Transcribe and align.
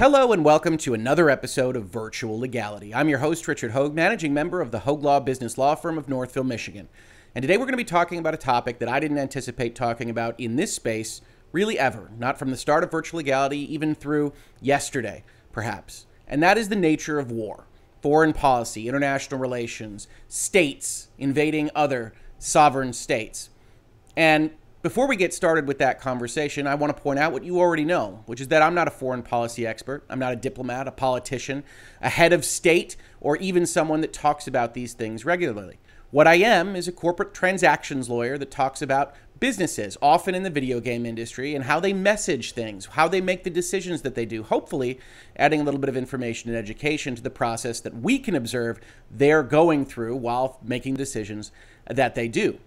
Hello 0.00 0.32
and 0.32 0.46
welcome 0.46 0.78
to 0.78 0.94
another 0.94 1.28
episode 1.28 1.76
of 1.76 1.84
Virtual 1.84 2.40
Legality. 2.40 2.94
I'm 2.94 3.10
your 3.10 3.18
host, 3.18 3.46
Richard 3.46 3.72
Hoeg, 3.72 3.92
managing 3.92 4.32
member 4.32 4.62
of 4.62 4.70
the 4.70 4.78
Hoeg 4.78 5.02
Law 5.02 5.20
Business 5.20 5.58
Law 5.58 5.74
Firm 5.74 5.98
of 5.98 6.08
Northville, 6.08 6.42
Michigan. 6.42 6.88
And 7.34 7.42
today 7.42 7.58
we're 7.58 7.66
going 7.66 7.74
to 7.74 7.76
be 7.76 7.84
talking 7.84 8.18
about 8.18 8.32
a 8.32 8.38
topic 8.38 8.78
that 8.78 8.88
I 8.88 8.98
didn't 8.98 9.18
anticipate 9.18 9.74
talking 9.74 10.08
about 10.08 10.40
in 10.40 10.56
this 10.56 10.72
space 10.72 11.20
really 11.52 11.78
ever, 11.78 12.10
not 12.18 12.38
from 12.38 12.50
the 12.50 12.56
start 12.56 12.82
of 12.82 12.90
Virtual 12.90 13.18
Legality, 13.18 13.58
even 13.74 13.94
through 13.94 14.32
yesterday, 14.62 15.22
perhaps. 15.52 16.06
And 16.26 16.42
that 16.42 16.56
is 16.56 16.70
the 16.70 16.76
nature 16.76 17.18
of 17.18 17.30
war, 17.30 17.66
foreign 18.00 18.32
policy, 18.32 18.88
international 18.88 19.38
relations, 19.38 20.08
states 20.28 21.08
invading 21.18 21.68
other 21.74 22.14
sovereign 22.38 22.94
states. 22.94 23.50
And 24.16 24.52
before 24.82 25.06
we 25.06 25.16
get 25.16 25.34
started 25.34 25.66
with 25.66 25.78
that 25.78 26.00
conversation, 26.00 26.66
I 26.66 26.74
want 26.74 26.96
to 26.96 27.02
point 27.02 27.18
out 27.18 27.32
what 27.32 27.44
you 27.44 27.58
already 27.58 27.84
know, 27.84 28.22
which 28.24 28.40
is 28.40 28.48
that 28.48 28.62
I'm 28.62 28.74
not 28.74 28.88
a 28.88 28.90
foreign 28.90 29.22
policy 29.22 29.66
expert. 29.66 30.04
I'm 30.08 30.18
not 30.18 30.32
a 30.32 30.36
diplomat, 30.36 30.88
a 30.88 30.92
politician, 30.92 31.64
a 32.00 32.08
head 32.08 32.32
of 32.32 32.46
state, 32.46 32.96
or 33.20 33.36
even 33.36 33.66
someone 33.66 34.00
that 34.00 34.14
talks 34.14 34.46
about 34.46 34.72
these 34.72 34.94
things 34.94 35.24
regularly. 35.24 35.78
What 36.10 36.26
I 36.26 36.36
am 36.36 36.74
is 36.76 36.88
a 36.88 36.92
corporate 36.92 37.34
transactions 37.34 38.08
lawyer 38.08 38.38
that 38.38 38.50
talks 38.50 38.80
about 38.80 39.14
businesses, 39.38 39.98
often 40.00 40.34
in 40.34 40.44
the 40.44 40.50
video 40.50 40.80
game 40.80 41.04
industry, 41.04 41.54
and 41.54 41.64
how 41.64 41.78
they 41.78 41.92
message 41.92 42.52
things, 42.52 42.86
how 42.86 43.06
they 43.06 43.20
make 43.20 43.44
the 43.44 43.50
decisions 43.50 44.00
that 44.02 44.14
they 44.14 44.26
do, 44.26 44.42
hopefully 44.42 44.98
adding 45.36 45.60
a 45.60 45.64
little 45.64 45.80
bit 45.80 45.88
of 45.88 45.96
information 45.96 46.50
and 46.50 46.58
education 46.58 47.14
to 47.14 47.22
the 47.22 47.30
process 47.30 47.80
that 47.80 47.94
we 47.94 48.18
can 48.18 48.34
observe 48.34 48.80
they're 49.10 49.42
going 49.42 49.84
through 49.84 50.16
while 50.16 50.58
making 50.62 50.94
decisions 50.94 51.52
that 51.86 52.14
they 52.14 52.28
do. 52.28 52.58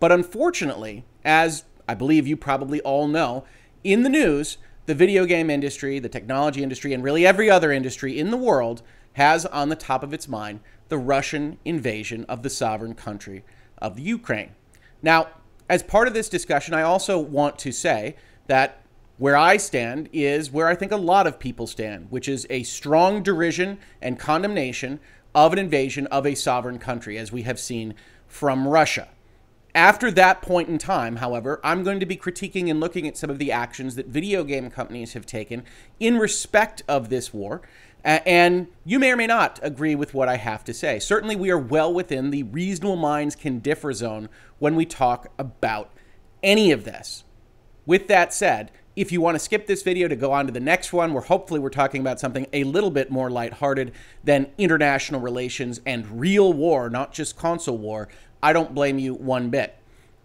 But 0.00 0.10
unfortunately, 0.10 1.04
as 1.24 1.64
I 1.86 1.94
believe 1.94 2.26
you 2.26 2.36
probably 2.36 2.80
all 2.80 3.06
know, 3.06 3.44
in 3.84 4.02
the 4.02 4.08
news, 4.08 4.56
the 4.86 4.94
video 4.94 5.26
game 5.26 5.50
industry, 5.50 5.98
the 5.98 6.08
technology 6.08 6.62
industry, 6.62 6.92
and 6.92 7.04
really 7.04 7.24
every 7.24 7.48
other 7.48 7.70
industry 7.70 8.18
in 8.18 8.30
the 8.30 8.36
world 8.36 8.82
has 9.12 9.46
on 9.46 9.68
the 9.68 9.76
top 9.76 10.02
of 10.02 10.14
its 10.14 10.26
mind 10.26 10.60
the 10.88 10.98
Russian 10.98 11.58
invasion 11.64 12.24
of 12.24 12.42
the 12.42 12.50
sovereign 12.50 12.94
country 12.94 13.44
of 13.78 13.94
the 13.94 14.02
Ukraine. 14.02 14.50
Now, 15.02 15.28
as 15.68 15.82
part 15.82 16.08
of 16.08 16.14
this 16.14 16.28
discussion, 16.28 16.74
I 16.74 16.82
also 16.82 17.18
want 17.18 17.58
to 17.60 17.70
say 17.70 18.16
that 18.46 18.82
where 19.18 19.36
I 19.36 19.58
stand 19.58 20.08
is 20.12 20.50
where 20.50 20.66
I 20.66 20.74
think 20.74 20.92
a 20.92 20.96
lot 20.96 21.26
of 21.26 21.38
people 21.38 21.66
stand, 21.66 22.06
which 22.10 22.26
is 22.26 22.46
a 22.48 22.62
strong 22.62 23.22
derision 23.22 23.78
and 24.00 24.18
condemnation 24.18 24.98
of 25.34 25.52
an 25.52 25.58
invasion 25.58 26.06
of 26.06 26.26
a 26.26 26.34
sovereign 26.34 26.78
country, 26.78 27.18
as 27.18 27.30
we 27.30 27.42
have 27.42 27.60
seen 27.60 27.94
from 28.26 28.66
Russia. 28.66 29.08
After 29.74 30.10
that 30.10 30.42
point 30.42 30.68
in 30.68 30.78
time, 30.78 31.16
however, 31.16 31.60
I'm 31.62 31.84
going 31.84 32.00
to 32.00 32.06
be 32.06 32.16
critiquing 32.16 32.68
and 32.70 32.80
looking 32.80 33.06
at 33.06 33.16
some 33.16 33.30
of 33.30 33.38
the 33.38 33.52
actions 33.52 33.94
that 33.94 34.06
video 34.06 34.42
game 34.42 34.68
companies 34.70 35.12
have 35.12 35.26
taken 35.26 35.62
in 36.00 36.18
respect 36.18 36.82
of 36.88 37.08
this 37.08 37.32
war. 37.32 37.62
And 38.02 38.68
you 38.84 38.98
may 38.98 39.12
or 39.12 39.16
may 39.16 39.26
not 39.26 39.60
agree 39.62 39.94
with 39.94 40.14
what 40.14 40.28
I 40.28 40.36
have 40.36 40.64
to 40.64 40.74
say. 40.74 40.98
Certainly, 40.98 41.36
we 41.36 41.50
are 41.50 41.58
well 41.58 41.92
within 41.92 42.30
the 42.30 42.44
reasonable 42.44 42.96
minds 42.96 43.36
can 43.36 43.58
differ 43.58 43.92
zone 43.92 44.28
when 44.58 44.74
we 44.74 44.86
talk 44.86 45.30
about 45.38 45.92
any 46.42 46.72
of 46.72 46.84
this. 46.84 47.24
With 47.84 48.08
that 48.08 48.32
said, 48.32 48.72
if 48.96 49.12
you 49.12 49.20
want 49.20 49.34
to 49.34 49.38
skip 49.38 49.66
this 49.66 49.82
video 49.82 50.08
to 50.08 50.16
go 50.16 50.32
on 50.32 50.46
to 50.46 50.52
the 50.52 50.60
next 50.60 50.92
one, 50.92 51.12
where 51.12 51.22
hopefully 51.22 51.60
we're 51.60 51.68
talking 51.68 52.00
about 52.00 52.18
something 52.18 52.46
a 52.52 52.64
little 52.64 52.90
bit 52.90 53.10
more 53.10 53.30
lighthearted 53.30 53.92
than 54.24 54.50
international 54.58 55.20
relations 55.20 55.80
and 55.84 56.20
real 56.20 56.52
war, 56.52 56.88
not 56.88 57.12
just 57.12 57.36
console 57.36 57.78
war, 57.78 58.08
I 58.42 58.52
don't 58.52 58.74
blame 58.74 58.98
you 58.98 59.14
one 59.14 59.50
bit. 59.50 59.76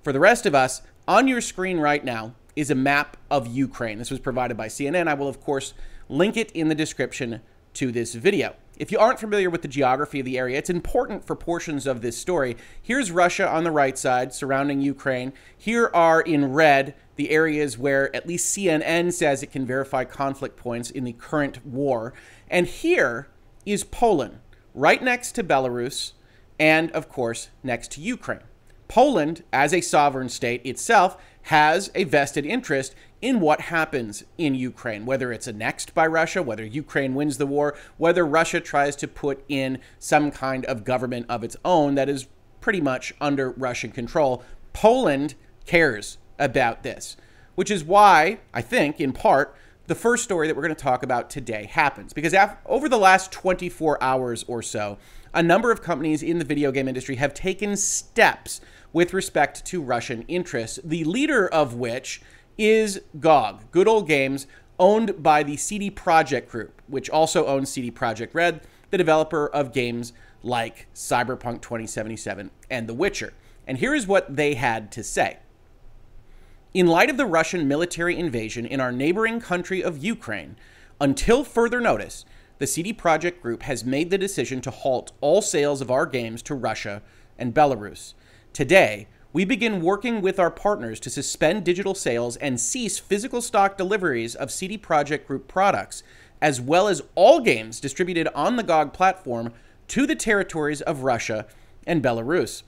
For 0.04 0.14
the 0.14 0.20
rest 0.20 0.46
of 0.46 0.56
us, 0.56 0.82
on 1.08 1.28
your 1.28 1.42
screen 1.42 1.80
right 1.80 2.04
now 2.04 2.34
is 2.56 2.72
a 2.72 2.76
map 2.76 3.18
of 3.30 3.48
Ukraine. 3.48 3.98
This 4.00 4.12
was 4.12 4.20
provided 4.20 4.56
by 4.56 4.68
CNN. 4.68 5.08
I 5.08 5.14
will, 5.14 5.28
of 5.28 5.42
course, 5.42 5.74
link 6.08 6.38
it 6.38 6.52
in 6.52 6.70
the 6.70 6.76
description 6.76 7.42
to 7.74 7.92
this 7.92 8.14
video. 8.14 8.56
If 8.78 8.92
you 8.92 9.00
aren't 9.00 9.20
familiar 9.20 9.50
with 9.50 9.62
the 9.62 9.68
geography 9.68 10.20
of 10.20 10.26
the 10.26 10.38
area, 10.38 10.58
it's 10.58 10.70
important 10.70 11.26
for 11.26 11.36
portions 11.36 11.88
of 11.88 12.02
this 12.02 12.18
story. 12.18 12.58
Here's 12.82 13.12
Russia 13.12 13.48
on 13.48 13.64
the 13.64 13.72
right 13.72 13.98
side 13.98 14.34
surrounding 14.34 14.82
Ukraine. 14.82 15.34
Here 15.58 15.90
are 15.94 16.22
in 16.22 16.52
red 16.54 16.94
the 17.16 17.30
areas 17.30 17.78
where 17.78 18.14
at 18.16 18.28
least 18.28 18.56
CNN 18.56 19.14
says 19.14 19.42
it 19.42 19.52
can 19.52 19.66
verify 19.66 20.04
conflict 20.04 20.58
points 20.58 20.90
in 20.90 21.06
the 21.06 21.14
current 21.14 21.66
war. 21.66 22.14
And 22.50 22.68
here 22.68 23.30
is 23.66 23.84
Poland, 23.84 24.40
right 24.74 25.02
next 25.02 25.32
to 25.34 25.44
Belarus, 25.44 26.12
and, 26.60 26.92
of 26.92 27.10
course, 27.10 27.50
next 27.64 27.92
to 27.92 28.02
Ukraine. 28.02 28.42
Poland, 28.88 29.44
as 29.52 29.74
a 29.74 29.82
sovereign 29.82 30.30
state 30.30 30.66
itself, 30.66 31.18
has 31.44 31.92
a 31.96 32.04
vested 32.04 32.46
interest 32.46 32.96
in 33.22 33.40
what 33.40 33.62
happens 33.62 34.24
in 34.38 34.56
Ukraine, 34.56 35.06
whether 35.06 35.32
it's 35.32 35.48
annexed 35.48 35.94
by 35.94 36.06
Russia, 36.06 36.44
whether 36.44 36.64
Ukraine 36.64 37.16
wins 37.16 37.38
the 37.38 37.46
war, 37.46 37.76
whether 37.98 38.26
Russia 38.26 38.60
tries 38.60 38.96
to 38.98 39.08
put 39.08 39.44
in 39.50 39.80
some 40.00 40.32
kind 40.32 40.66
of 40.66 40.84
government 40.84 41.26
of 41.30 41.44
its 41.44 41.58
own 41.66 41.96
that 41.96 42.10
is 42.10 42.28
pretty 42.62 42.82
much 42.82 43.14
under 43.20 43.52
Russian 43.52 43.92
control. 43.92 44.44
Poland 44.74 45.36
cares 45.66 46.18
about 46.38 46.84
this, 46.84 47.18
which 47.56 47.72
is 47.72 47.84
why, 47.84 48.40
I 48.54 48.62
think, 48.62 49.00
in 49.00 49.14
part, 49.14 49.56
the 49.88 49.96
first 49.96 50.24
story 50.24 50.48
that 50.48 50.56
we're 50.56 50.64
going 50.64 50.76
to 50.76 50.82
talk 50.82 51.04
about 51.04 51.30
today 51.30 51.66
happens. 51.66 52.14
Because 52.14 52.34
after, 52.34 52.58
over 52.66 52.90
the 52.90 52.98
last 52.98 53.32
24 53.32 54.02
hours 54.02 54.44
or 54.48 54.62
so, 54.62 54.98
a 55.34 55.44
number 55.44 55.72
of 55.72 55.82
companies 55.82 56.24
in 56.24 56.40
the 56.40 56.46
video 56.46 56.72
game 56.72 56.88
industry 56.88 57.16
have 57.16 57.34
taken 57.34 57.76
steps 57.76 58.62
with 58.94 59.14
respect 59.14 59.66
to 59.66 59.82
Russian 59.82 60.24
interests, 60.24 60.80
the 60.84 61.04
leader 61.04 61.48
of 61.48 61.76
which 61.76 62.22
is 62.58 63.02
GOG, 63.20 63.70
Good 63.72 63.88
Old 63.88 64.08
Games, 64.08 64.48
owned 64.80 65.22
by 65.22 65.44
the 65.44 65.58
CD 65.58 65.92
Projekt 65.92 66.48
Group, 66.48 66.82
which 66.88 67.10
also 67.10 67.46
owns 67.46 67.70
CD 67.70 67.92
Projekt 67.92 68.34
Red, 68.34 68.62
the 68.92 68.98
developer 68.98 69.48
of 69.48 69.74
games 69.74 70.14
like 70.42 70.88
Cyberpunk 70.94 71.62
2077 71.62 72.52
and 72.70 72.88
The 72.88 72.94
Witcher. 72.94 73.34
And 73.68 73.78
here 73.78 73.94
is 73.94 74.08
what 74.08 74.36
they 74.36 74.54
had 74.54 74.92
to 74.94 75.04
say. 75.04 75.40
In 76.76 76.88
light 76.88 77.10
of 77.10 77.16
the 77.16 77.26
Russian 77.26 77.70
military 77.70 78.20
invasion 78.20 78.66
in 78.66 78.82
our 78.82 78.92
neighboring 78.92 79.40
country 79.40 79.82
of 79.82 80.04
Ukraine, 80.04 80.58
until 81.00 81.46
further 81.46 81.80
notice, 81.80 82.26
the 82.58 82.68
CD 82.68 82.94
Projekt 82.94 83.40
Group 83.42 83.64
has 83.64 83.86
made 83.86 84.10
the 84.10 84.18
decision 84.18 84.60
to 84.60 84.72
halt 84.72 85.14
all 85.22 85.42
sales 85.42 85.80
of 85.80 85.90
our 85.90 86.06
games 86.06 86.42
to 86.42 86.54
Russia 86.54 87.02
and 87.38 87.54
Belarus. 87.54 88.14
Today, 88.52 89.08
we 89.32 89.46
begin 89.46 89.82
working 89.82 90.22
with 90.22 90.38
our 90.38 90.52
partners 90.52 91.00
to 91.00 91.10
suspend 91.10 91.64
digital 91.64 91.96
sales 91.96 92.36
and 92.36 92.60
cease 92.60 93.00
physical 93.00 93.42
stock 93.42 93.78
deliveries 93.78 94.36
of 94.36 94.52
CD 94.52 94.78
Projekt 94.78 95.28
Group 95.28 95.48
products, 95.48 96.04
as 96.42 96.60
well 96.60 96.90
as 96.90 97.02
all 97.16 97.40
games 97.40 97.80
distributed 97.80 98.28
on 98.36 98.58
the 98.58 98.64
GOG 98.64 98.92
platform 98.92 99.54
to 99.88 100.06
the 100.06 100.14
territories 100.14 100.82
of 100.82 101.04
Russia 101.04 101.48
and 101.88 102.04
Belarus. 102.04 102.64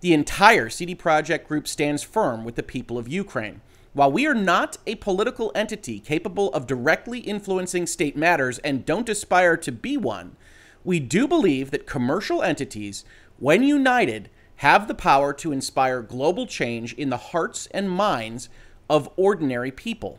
The 0.00 0.14
entire 0.14 0.70
CD 0.70 0.94
Projekt 0.94 1.46
Group 1.46 1.68
stands 1.68 2.02
firm 2.02 2.42
with 2.42 2.54
the 2.54 2.62
people 2.62 2.96
of 2.96 3.06
Ukraine. 3.06 3.60
While 3.92 4.10
we 4.10 4.26
are 4.26 4.34
not 4.34 4.78
a 4.86 4.94
political 4.94 5.52
entity 5.54 6.00
capable 6.00 6.50
of 6.54 6.66
directly 6.66 7.18
influencing 7.18 7.86
state 7.86 8.16
matters 8.16 8.58
and 8.60 8.86
don't 8.86 9.10
aspire 9.10 9.58
to 9.58 9.70
be 9.70 9.98
one, 9.98 10.36
we 10.84 11.00
do 11.00 11.28
believe 11.28 11.70
that 11.70 11.86
commercial 11.86 12.42
entities, 12.42 13.04
when 13.38 13.62
united, 13.62 14.30
have 14.56 14.88
the 14.88 14.94
power 14.94 15.34
to 15.34 15.52
inspire 15.52 16.00
global 16.00 16.46
change 16.46 16.94
in 16.94 17.10
the 17.10 17.16
hearts 17.18 17.68
and 17.72 17.90
minds 17.90 18.48
of 18.88 19.10
ordinary 19.16 19.70
people. 19.70 20.18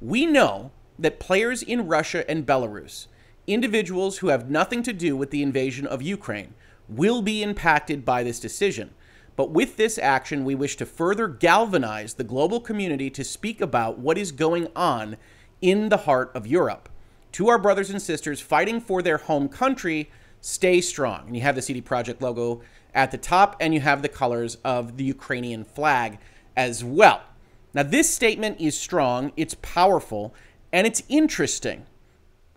We 0.00 0.24
know 0.24 0.70
that 0.98 1.20
players 1.20 1.62
in 1.62 1.88
Russia 1.88 2.28
and 2.30 2.46
Belarus, 2.46 3.06
individuals 3.46 4.18
who 4.18 4.28
have 4.28 4.50
nothing 4.50 4.82
to 4.84 4.94
do 4.94 5.14
with 5.14 5.30
the 5.30 5.42
invasion 5.42 5.86
of 5.86 6.00
Ukraine, 6.00 6.54
will 6.88 7.20
be 7.20 7.42
impacted 7.42 8.04
by 8.04 8.22
this 8.22 8.40
decision. 8.40 8.94
But 9.40 9.52
with 9.52 9.78
this 9.78 9.96
action, 9.96 10.44
we 10.44 10.54
wish 10.54 10.76
to 10.76 10.84
further 10.84 11.26
galvanize 11.26 12.12
the 12.12 12.24
global 12.24 12.60
community 12.60 13.08
to 13.08 13.24
speak 13.24 13.62
about 13.62 13.98
what 13.98 14.18
is 14.18 14.32
going 14.32 14.68
on 14.76 15.16
in 15.62 15.88
the 15.88 15.96
heart 15.96 16.30
of 16.34 16.46
Europe. 16.46 16.90
To 17.32 17.48
our 17.48 17.56
brothers 17.58 17.88
and 17.88 18.02
sisters 18.02 18.42
fighting 18.42 18.82
for 18.82 19.00
their 19.00 19.16
home 19.16 19.48
country, 19.48 20.10
stay 20.42 20.82
strong. 20.82 21.22
And 21.26 21.34
you 21.34 21.40
have 21.40 21.54
the 21.54 21.62
CD 21.62 21.80
Projekt 21.80 22.20
logo 22.20 22.60
at 22.94 23.12
the 23.12 23.16
top, 23.16 23.56
and 23.60 23.72
you 23.72 23.80
have 23.80 24.02
the 24.02 24.10
colors 24.10 24.58
of 24.62 24.98
the 24.98 25.04
Ukrainian 25.04 25.64
flag 25.64 26.18
as 26.54 26.84
well. 26.84 27.22
Now, 27.72 27.84
this 27.84 28.12
statement 28.14 28.60
is 28.60 28.78
strong, 28.78 29.32
it's 29.38 29.56
powerful, 29.62 30.34
and 30.70 30.86
it's 30.86 31.02
interesting. 31.08 31.86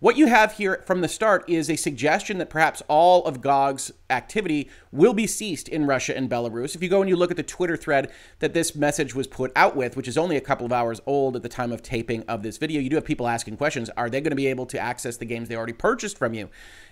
What 0.04 0.18
you 0.18 0.26
have 0.26 0.52
here 0.52 0.82
from 0.84 1.00
the 1.00 1.08
start 1.08 1.48
is 1.48 1.70
a 1.70 1.76
suggestion 1.76 2.36
that 2.36 2.50
perhaps 2.50 2.82
all 2.88 3.24
of 3.24 3.40
GOG's 3.40 3.90
activity 4.10 4.68
will 4.92 5.14
be 5.14 5.26
ceased 5.26 5.66
in 5.66 5.86
Russia 5.86 6.14
and 6.14 6.28
Belarus. 6.28 6.74
If 6.74 6.82
you 6.82 6.90
go 6.90 7.00
and 7.00 7.08
you 7.08 7.16
look 7.16 7.30
at 7.30 7.38
the 7.38 7.42
Twitter 7.42 7.74
thread 7.74 8.12
that 8.40 8.52
this 8.52 8.76
message 8.76 9.14
was 9.14 9.26
put 9.26 9.50
out 9.56 9.76
with, 9.76 9.96
which 9.96 10.06
is 10.06 10.18
only 10.18 10.36
a 10.36 10.42
couple 10.42 10.66
of 10.66 10.74
hours 10.74 11.00
old 11.06 11.36
at 11.36 11.42
the 11.42 11.48
time 11.48 11.72
of 11.72 11.82
taping 11.82 12.22
of 12.24 12.42
this 12.42 12.58
video, 12.58 12.82
you 12.82 12.90
do 12.90 12.96
have 12.96 13.06
people 13.06 13.26
asking 13.26 13.56
questions. 13.56 13.88
Are 13.96 14.10
they 14.10 14.20
going 14.20 14.32
to 14.32 14.36
be 14.36 14.46
able 14.48 14.66
to 14.66 14.78
access 14.78 15.16
the 15.16 15.24
games 15.24 15.48
they 15.48 15.56
already 15.56 15.72
purchased 15.72 16.18
from 16.18 16.34
you 16.34 16.50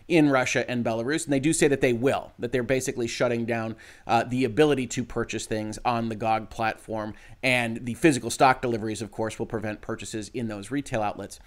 in 0.08 0.30
Russia 0.30 0.64
and 0.66 0.82
Belarus? 0.82 1.24
And 1.24 1.34
they 1.34 1.38
do 1.38 1.52
say 1.52 1.68
that 1.68 1.82
they 1.82 1.92
will, 1.92 2.32
that 2.38 2.50
they're 2.50 2.62
basically 2.62 3.08
shutting 3.08 3.44
down 3.44 3.76
uh, 4.06 4.24
the 4.24 4.46
ability 4.46 4.86
to 4.86 5.04
purchase 5.04 5.44
things 5.44 5.78
on 5.84 6.08
the 6.08 6.16
GOG 6.16 6.48
platform. 6.48 7.12
And 7.42 7.84
the 7.84 7.92
physical 7.92 8.30
stock 8.30 8.62
deliveries, 8.62 9.02
of 9.02 9.10
course, 9.10 9.38
will 9.38 9.44
prevent 9.44 9.82
purchases 9.82 10.30
in 10.30 10.48
those 10.48 10.70
retail 10.70 11.02
outlets. 11.02 11.40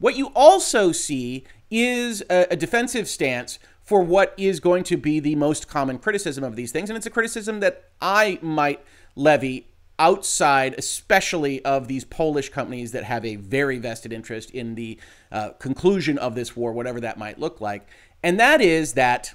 What 0.00 0.16
you 0.16 0.32
also 0.34 0.90
see 0.90 1.44
is 1.70 2.22
a, 2.28 2.48
a 2.50 2.56
defensive 2.56 3.06
stance 3.06 3.60
for 3.82 4.02
what 4.02 4.34
is 4.36 4.58
going 4.58 4.82
to 4.84 4.96
be 4.96 5.20
the 5.20 5.36
most 5.36 5.68
common 5.68 5.98
criticism 5.98 6.42
of 6.42 6.56
these 6.56 6.72
things. 6.72 6.90
And 6.90 6.96
it's 6.96 7.06
a 7.06 7.10
criticism 7.10 7.60
that 7.60 7.90
I 8.00 8.38
might 8.42 8.82
levy 9.14 9.68
outside, 9.98 10.74
especially 10.78 11.62
of 11.64 11.86
these 11.86 12.04
Polish 12.04 12.48
companies 12.48 12.92
that 12.92 13.04
have 13.04 13.24
a 13.24 13.36
very 13.36 13.78
vested 13.78 14.12
interest 14.12 14.50
in 14.50 14.74
the 14.74 14.98
uh, 15.30 15.50
conclusion 15.58 16.16
of 16.18 16.34
this 16.34 16.56
war, 16.56 16.72
whatever 16.72 17.00
that 17.00 17.18
might 17.18 17.38
look 17.38 17.60
like. 17.60 17.86
And 18.22 18.40
that 18.40 18.62
is 18.62 18.94
that, 18.94 19.34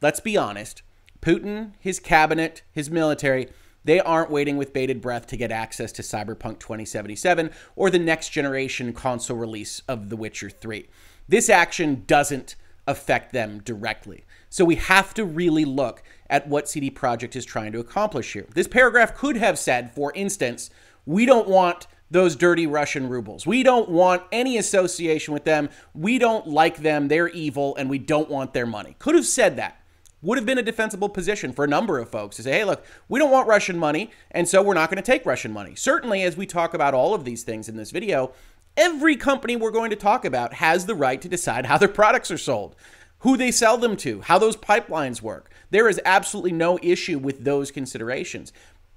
let's 0.00 0.20
be 0.20 0.36
honest, 0.36 0.82
Putin, 1.20 1.72
his 1.78 2.00
cabinet, 2.00 2.62
his 2.72 2.90
military, 2.90 3.48
they 3.86 4.00
aren't 4.00 4.30
waiting 4.30 4.56
with 4.56 4.72
bated 4.72 5.00
breath 5.00 5.26
to 5.28 5.36
get 5.36 5.52
access 5.52 5.92
to 5.92 6.02
Cyberpunk 6.02 6.58
2077 6.58 7.50
or 7.76 7.88
the 7.88 7.98
next 7.98 8.30
generation 8.30 8.92
console 8.92 9.36
release 9.36 9.80
of 9.88 10.10
The 10.10 10.16
Witcher 10.16 10.50
3. 10.50 10.88
This 11.28 11.48
action 11.48 12.02
doesn't 12.06 12.56
affect 12.88 13.32
them 13.32 13.60
directly. 13.64 14.24
So 14.48 14.64
we 14.64 14.74
have 14.76 15.14
to 15.14 15.24
really 15.24 15.64
look 15.64 16.02
at 16.28 16.48
what 16.48 16.68
CD 16.68 16.90
Projekt 16.90 17.36
is 17.36 17.44
trying 17.44 17.72
to 17.72 17.78
accomplish 17.78 18.32
here. 18.32 18.46
This 18.54 18.68
paragraph 18.68 19.14
could 19.14 19.36
have 19.36 19.58
said, 19.58 19.92
for 19.92 20.12
instance, 20.14 20.70
we 21.04 21.24
don't 21.24 21.48
want 21.48 21.86
those 22.10 22.34
dirty 22.36 22.66
Russian 22.66 23.08
rubles. 23.08 23.46
We 23.46 23.62
don't 23.62 23.88
want 23.88 24.22
any 24.32 24.58
association 24.58 25.32
with 25.32 25.44
them. 25.44 25.68
We 25.94 26.18
don't 26.18 26.46
like 26.48 26.78
them. 26.78 27.08
They're 27.08 27.28
evil 27.28 27.76
and 27.76 27.88
we 27.88 27.98
don't 27.98 28.30
want 28.30 28.52
their 28.52 28.66
money. 28.66 28.96
Could 28.98 29.14
have 29.14 29.26
said 29.26 29.56
that 29.56 29.80
would 30.22 30.38
have 30.38 30.46
been 30.46 30.58
a 30.58 30.62
defensible 30.62 31.08
position 31.08 31.52
for 31.52 31.64
a 31.64 31.68
number 31.68 31.98
of 31.98 32.08
folks 32.08 32.36
to 32.36 32.42
say, 32.42 32.52
hey, 32.52 32.64
look, 32.64 32.84
we 33.08 33.18
don't 33.18 33.30
want 33.30 33.48
Russian 33.48 33.78
money, 33.78 34.10
and 34.30 34.48
so 34.48 34.62
we're 34.62 34.74
not 34.74 34.90
going 34.90 35.02
to 35.02 35.12
take 35.12 35.26
Russian 35.26 35.52
money. 35.52 35.74
Certainly, 35.74 36.22
as 36.22 36.36
we 36.36 36.46
talk 36.46 36.74
about 36.74 36.94
all 36.94 37.14
of 37.14 37.24
these 37.24 37.42
things 37.42 37.68
in 37.68 37.76
this 37.76 37.90
video, 37.90 38.32
every 38.76 39.16
company 39.16 39.56
we're 39.56 39.70
going 39.70 39.90
to 39.90 39.96
talk 39.96 40.24
about 40.24 40.54
has 40.54 40.86
the 40.86 40.94
right 40.94 41.20
to 41.20 41.28
decide 41.28 41.66
how 41.66 41.78
their 41.78 41.88
products 42.00 42.30
are 42.30 42.38
sold, 42.38 42.74
who 43.20 43.36
they 43.36 43.50
sell 43.50 43.78
them 43.78 43.96
to, 43.96 44.22
how 44.22 44.38
those 44.38 44.56
pipelines 44.56 45.22
work. 45.22 45.50
There 45.70 45.88
is 45.88 46.00
absolutely 46.04 46.52
no 46.52 46.78
issue 46.82 47.18
with 47.18 47.44
those 47.44 47.70
considerations. 47.70 48.52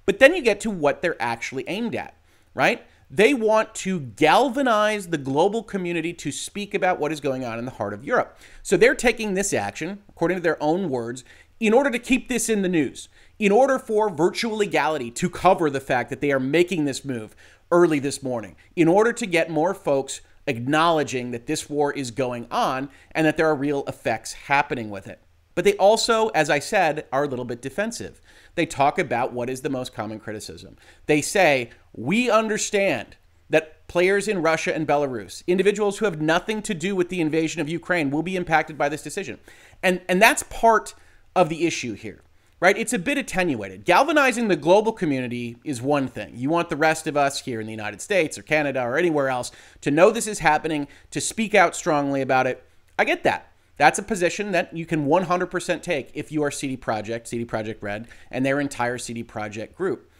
But 0.05 0.19
then 0.19 0.33
you 0.33 0.41
get 0.41 0.61
to 0.61 0.71
what 0.71 1.01
they're 1.01 1.21
actually 1.21 1.65
aimed 1.67 1.95
at, 1.95 2.15
right? 2.53 2.83
They 3.11 3.33
want 3.33 3.73
to 3.75 3.99
galvanize 3.99 5.07
the 5.07 5.17
global 5.17 5.63
community 5.63 6.13
to 6.13 6.31
speak 6.31 6.75
about 6.75 6.99
what 6.99 7.11
is 7.11 7.19
going 7.19 7.43
on 7.43 7.57
in 7.57 7.65
the 7.65 7.71
heart 7.71 7.93
of 7.93 8.03
Europe. 8.03 8.37
So 8.61 8.77
they're 8.77 8.93
taking 8.93 9.33
this 9.33 9.51
action, 9.51 10.03
according 10.09 10.37
to 10.37 10.43
their 10.43 10.61
own 10.61 10.89
words, 10.89 11.23
in 11.59 11.73
order 11.73 11.89
to 11.89 11.97
keep 11.99 12.29
this 12.29 12.49
in 12.49 12.61
the 12.61 12.69
news, 12.69 13.09
in 13.39 13.51
order 13.51 13.79
for 13.79 14.09
virtual 14.09 14.57
legality 14.57 15.09
to 15.11 15.29
cover 15.29 15.69
the 15.69 15.81
fact 15.81 16.11
that 16.11 16.21
they 16.21 16.31
are 16.31 16.39
making 16.39 16.85
this 16.85 17.03
move 17.03 17.35
early 17.71 17.99
this 17.99 18.21
morning, 18.21 18.55
in 18.75 18.87
order 18.87 19.11
to 19.11 19.25
get 19.25 19.49
more 19.49 19.73
folks 19.73 20.21
acknowledging 20.45 21.31
that 21.31 21.47
this 21.47 21.69
war 21.69 21.91
is 21.93 22.11
going 22.11 22.47
on 22.51 22.89
and 23.11 23.25
that 23.25 23.37
there 23.37 23.47
are 23.47 23.55
real 23.55 23.83
effects 23.87 24.33
happening 24.33 24.89
with 24.89 25.07
it. 25.07 25.19
But 25.59 25.65
they 25.65 25.75
also, 25.75 26.29
as 26.29 26.49
I 26.49 26.59
said, 26.59 27.05
are 27.11 27.25
a 27.25 27.27
little 27.27 27.43
bit 27.43 27.61
defensive. 27.61 28.21
They 28.55 28.65
talk 28.65 28.97
about 28.97 29.33
what 29.33 29.49
is 29.49 29.59
the 29.59 29.69
most 29.69 29.93
common 29.93 30.17
criticism. 30.17 30.77
They 31.05 31.21
say, 31.21 31.71
We 31.91 32.29
understand 32.29 33.17
that 33.49 33.85
players 33.89 34.29
in 34.29 34.41
Russia 34.41 34.73
and 34.73 34.87
Belarus, 34.87 35.43
individuals 35.47 35.97
who 35.97 36.05
have 36.05 36.21
nothing 36.21 36.61
to 36.61 36.73
do 36.73 36.95
with 36.95 37.09
the 37.09 37.19
invasion 37.19 37.59
of 37.59 37.67
Ukraine, 37.67 38.09
will 38.09 38.23
be 38.23 38.37
impacted 38.37 38.77
by 38.77 38.87
this 38.87 39.03
decision. 39.03 39.37
And, 39.83 39.99
and 40.07 40.21
that's 40.21 40.43
part 40.43 40.95
of 41.35 41.49
the 41.49 41.67
issue 41.67 41.91
here, 41.91 42.21
right? 42.61 42.77
It's 42.77 42.93
a 42.93 42.97
bit 42.97 43.17
attenuated. 43.17 43.83
Galvanizing 43.83 44.47
the 44.47 44.55
global 44.55 44.93
community 44.93 45.57
is 45.65 45.81
one 45.81 46.07
thing. 46.07 46.37
You 46.37 46.49
want 46.49 46.69
the 46.69 46.77
rest 46.77 47.05
of 47.05 47.17
us 47.17 47.41
here 47.41 47.59
in 47.59 47.67
the 47.67 47.73
United 47.73 47.99
States 47.99 48.37
or 48.37 48.43
Canada 48.43 48.81
or 48.81 48.97
anywhere 48.97 49.27
else 49.27 49.51
to 49.81 49.91
know 49.91 50.09
this 50.09 50.25
is 50.25 50.39
happening, 50.39 50.87
to 51.11 51.19
speak 51.19 51.53
out 51.53 51.75
strongly 51.75 52.21
about 52.21 52.47
it. 52.47 52.63
I 52.97 53.03
get 53.03 53.23
that. 53.23 53.48
That's 53.79 53.97
a 53.97 54.03
position 54.03 54.51
that 54.51 54.75
you 54.75 54.85
can 54.85 55.07
100% 55.07 55.81
take 55.81 56.11
if 56.13 56.33
you 56.33 56.43
are 56.43 56.51
CD 56.51 56.75
Projekt, 56.75 57.27
CD 57.27 57.45
Projekt 57.45 57.81
Red, 57.81 58.09
and 58.29 58.45
their 58.45 58.59
entire 58.59 58.97
CD 58.97 59.23
Projekt 59.23 59.73
group. 59.73 60.11